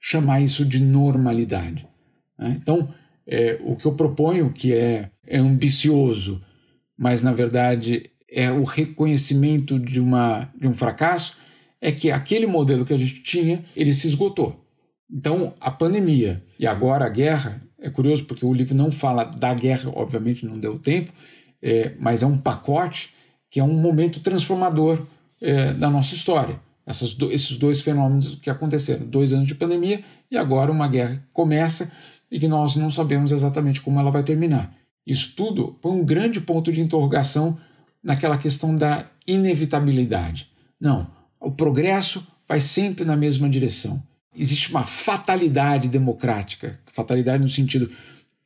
chamar 0.00 0.40
isso 0.40 0.64
de 0.64 0.80
normalidade? 0.80 1.86
Né? 2.38 2.58
Então, 2.60 2.92
é, 3.26 3.58
o 3.60 3.76
que 3.76 3.86
eu 3.86 3.94
proponho, 3.94 4.52
que 4.52 4.72
é, 4.72 5.10
é 5.26 5.38
ambicioso, 5.38 6.42
mas 6.96 7.22
na 7.22 7.32
verdade 7.32 8.10
é 8.28 8.50
o 8.50 8.64
reconhecimento 8.64 9.78
de, 9.78 10.00
uma, 10.00 10.50
de 10.58 10.68
um 10.68 10.74
fracasso, 10.74 11.36
é 11.80 11.92
que 11.92 12.10
aquele 12.10 12.46
modelo 12.46 12.84
que 12.84 12.94
a 12.94 12.98
gente 12.98 13.22
tinha, 13.22 13.64
ele 13.74 13.92
se 13.92 14.06
esgotou. 14.06 14.64
Então, 15.10 15.54
a 15.60 15.70
pandemia 15.70 16.42
e 16.58 16.66
agora 16.66 17.06
a 17.06 17.08
guerra, 17.08 17.62
é 17.78 17.88
curioso 17.90 18.24
porque 18.24 18.44
o 18.44 18.52
livro 18.52 18.74
não 18.74 18.90
fala 18.90 19.24
da 19.24 19.54
guerra, 19.54 19.90
obviamente 19.94 20.44
não 20.44 20.58
deu 20.58 20.78
tempo, 20.78 21.12
é, 21.62 21.94
mas 21.98 22.22
é 22.22 22.26
um 22.26 22.38
pacote 22.38 23.10
que 23.50 23.60
é 23.60 23.64
um 23.64 23.72
momento 23.72 24.20
transformador 24.20 25.00
é, 25.42 25.72
da 25.72 25.88
nossa 25.90 26.14
história. 26.14 26.60
Do, 27.18 27.32
esses 27.32 27.56
dois 27.56 27.80
fenômenos 27.80 28.36
que 28.36 28.48
aconteceram, 28.48 29.06
dois 29.06 29.32
anos 29.32 29.48
de 29.48 29.56
pandemia 29.56 30.00
e 30.30 30.36
agora 30.36 30.70
uma 30.70 30.86
guerra 30.86 31.16
que 31.16 31.22
começa 31.32 31.90
e 32.30 32.38
que 32.38 32.48
nós 32.48 32.76
não 32.76 32.90
sabemos 32.90 33.32
exatamente 33.32 33.80
como 33.80 34.00
ela 34.00 34.10
vai 34.10 34.22
terminar. 34.22 34.74
Isso 35.06 35.34
tudo 35.36 35.76
põe 35.80 35.92
um 35.92 36.04
grande 36.04 36.40
ponto 36.40 36.72
de 36.72 36.80
interrogação 36.80 37.56
naquela 38.02 38.36
questão 38.36 38.74
da 38.74 39.06
inevitabilidade. 39.26 40.50
Não, 40.80 41.06
o 41.40 41.50
progresso 41.50 42.26
vai 42.48 42.60
sempre 42.60 43.04
na 43.04 43.16
mesma 43.16 43.48
direção. 43.48 44.02
Existe 44.36 44.70
uma 44.70 44.84
fatalidade 44.84 45.88
democrática, 45.88 46.78
fatalidade 46.92 47.42
no 47.42 47.48
sentido 47.48 47.90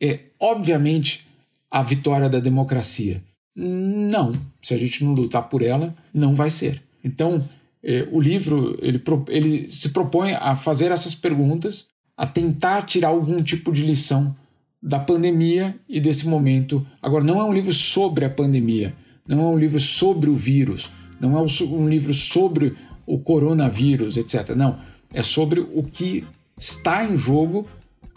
é 0.00 0.20
obviamente 0.38 1.26
a 1.70 1.82
vitória 1.82 2.28
da 2.28 2.40
democracia. 2.40 3.22
Não, 3.54 4.32
se 4.62 4.72
a 4.72 4.76
gente 4.76 5.04
não 5.04 5.12
lutar 5.12 5.48
por 5.48 5.60
ela, 5.60 5.94
não 6.14 6.34
vai 6.34 6.48
ser. 6.48 6.82
Então, 7.04 7.46
eh, 7.82 8.08
o 8.10 8.20
livro 8.20 8.78
ele, 8.80 9.02
ele 9.28 9.68
se 9.68 9.90
propõe 9.90 10.32
a 10.32 10.54
fazer 10.54 10.90
essas 10.90 11.14
perguntas, 11.14 11.86
a 12.20 12.26
tentar 12.26 12.82
tirar 12.82 13.08
algum 13.08 13.38
tipo 13.38 13.72
de 13.72 13.82
lição 13.82 14.36
da 14.82 15.00
pandemia 15.00 15.74
e 15.88 15.98
desse 15.98 16.28
momento. 16.28 16.86
Agora, 17.00 17.24
não 17.24 17.40
é 17.40 17.44
um 17.44 17.52
livro 17.54 17.72
sobre 17.72 18.26
a 18.26 18.28
pandemia, 18.28 18.94
não 19.26 19.40
é 19.40 19.46
um 19.46 19.58
livro 19.58 19.80
sobre 19.80 20.28
o 20.28 20.34
vírus, 20.34 20.90
não 21.18 21.34
é 21.34 21.40
um 21.40 21.88
livro 21.88 22.12
sobre 22.12 22.76
o 23.06 23.18
coronavírus, 23.18 24.18
etc. 24.18 24.50
Não, 24.50 24.76
é 25.14 25.22
sobre 25.22 25.60
o 25.60 25.82
que 25.82 26.22
está 26.58 27.06
em 27.06 27.16
jogo 27.16 27.66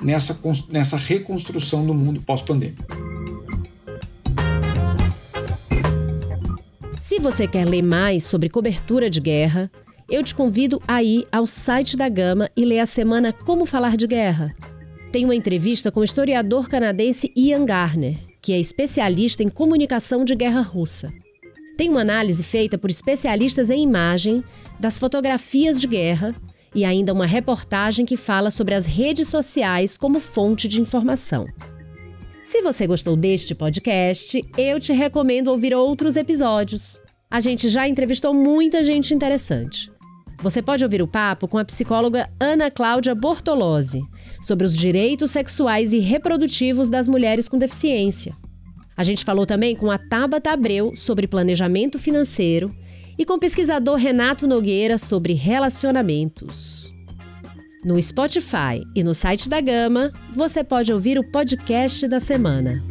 nessa, 0.02 0.38
nessa 0.70 0.98
reconstrução 0.98 1.86
do 1.86 1.94
mundo 1.94 2.22
pós-pandêmico. 2.22 2.84
Se 7.00 7.20
você 7.20 7.48
quer 7.48 7.64
ler 7.66 7.82
mais 7.84 8.26
sobre 8.26 8.50
cobertura 8.50 9.10
de 9.10 9.22
guerra, 9.22 9.72
eu 10.14 10.24
te 10.24 10.36
convido 10.36 10.80
a 10.88 11.02
ir 11.02 11.28
ao 11.32 11.48
site 11.48 11.98
da 11.98 12.08
Gama 12.08 12.48
e 12.56 12.64
ler 12.64 12.78
a 12.82 12.86
semana 12.86 13.34
Como 13.34 13.66
Falar 13.66 13.98
de 13.98 14.06
Guerra. 14.06 14.56
Tem 15.12 15.26
uma 15.26 15.34
entrevista 15.34 15.92
com 15.92 16.02
o 16.02 16.04
historiador 16.04 16.70
canadense 16.70 17.32
Ian 17.36 17.66
Garner, 17.66 18.20
que 18.40 18.54
é 18.54 18.60
especialista 18.60 19.42
em 19.42 19.50
comunicação 19.50 20.24
de 20.24 20.36
guerra 20.36 20.62
russa. 20.62 21.12
Tem 21.76 21.90
uma 21.90 22.02
análise 22.02 22.44
feita 22.44 22.78
por 22.78 22.92
especialistas 22.92 23.72
em 23.72 23.82
imagem 23.82 24.44
das 24.80 25.00
fotografias 25.00 25.80
de 25.80 25.88
guerra 25.88 26.36
e 26.76 26.86
ainda 26.86 27.12
uma 27.12 27.26
reportagem 27.26 28.06
que 28.06 28.16
fala 28.16 28.52
sobre 28.52 28.76
as 28.76 28.86
redes 28.86 29.30
sociais 29.30 29.98
como 29.98 30.20
fonte 30.20 30.68
de 30.68 30.80
informação. 30.80 31.48
Se 32.44 32.62
você 32.62 32.86
gostou 32.86 33.16
deste 33.16 33.56
podcast, 33.56 34.40
eu 34.56 34.80
te 34.80 34.94
recomendo 34.94 35.48
ouvir 35.48 35.74
outros 35.74 36.16
episódios. 36.16 37.02
A 37.32 37.40
gente 37.40 37.68
já 37.68 37.88
entrevistou 37.88 38.32
muita 38.32 38.84
gente 38.84 39.12
interessante. 39.12 39.93
Você 40.44 40.62
pode 40.62 40.84
ouvir 40.84 41.02
o 41.02 41.08
papo 41.08 41.48
com 41.48 41.58
a 41.58 41.64
psicóloga 41.64 42.30
Ana 42.38 42.70
Cláudia 42.70 43.16
Bortolozzi 43.16 44.02
sobre 44.42 44.68
os 44.68 44.76
direitos 44.76 45.32
sexuais 45.32 45.94
e 45.94 46.00
reprodutivos 46.00 46.90
das 46.90 47.08
mulheres 47.08 47.48
com 47.48 47.58
deficiência. 47.58 48.34
A 48.98 49.06
gente 49.06 49.24
falou 49.24 49.46
também 49.46 49.74
com 49.74 49.90
a 49.90 49.98
Tabata 49.98 50.52
Abreu 50.52 50.92
sobre 50.98 51.30
planejamento 51.30 51.98
financeiro 51.98 52.70
e 53.18 53.24
com 53.24 53.36
o 53.36 53.40
pesquisador 53.40 53.96
Renato 53.96 54.46
Nogueira 54.46 54.98
sobre 54.98 55.32
relacionamentos. 55.32 56.94
No 57.86 58.02
Spotify 58.02 58.84
e 58.94 59.02
no 59.02 59.14
site 59.14 59.48
da 59.48 59.62
Gama, 59.62 60.12
você 60.36 60.62
pode 60.62 60.92
ouvir 60.92 61.18
o 61.18 61.24
podcast 61.24 62.06
da 62.06 62.20
semana. 62.20 62.84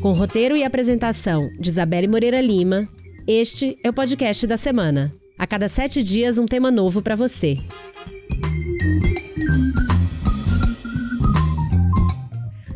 Com 0.00 0.14
roteiro 0.14 0.56
e 0.56 0.64
apresentação 0.64 1.50
de 1.60 1.68
Isabelle 1.68 2.08
Moreira 2.08 2.40
Lima, 2.40 2.88
este 3.26 3.78
é 3.84 3.90
o 3.90 3.92
podcast 3.92 4.46
da 4.46 4.56
semana. 4.56 5.12
A 5.38 5.46
cada 5.46 5.68
sete 5.68 6.02
dias, 6.02 6.38
um 6.38 6.46
tema 6.46 6.70
novo 6.70 7.02
para 7.02 7.14
você. 7.14 7.58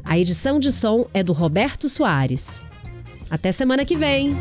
A 0.04 0.18
edição 0.18 0.58
de 0.58 0.70
som 0.70 1.06
é 1.14 1.22
do 1.22 1.32
Roberto 1.32 1.88
Soares. 1.88 2.62
Até 3.30 3.52
semana 3.52 3.86
que 3.86 3.96
vem! 3.96 4.36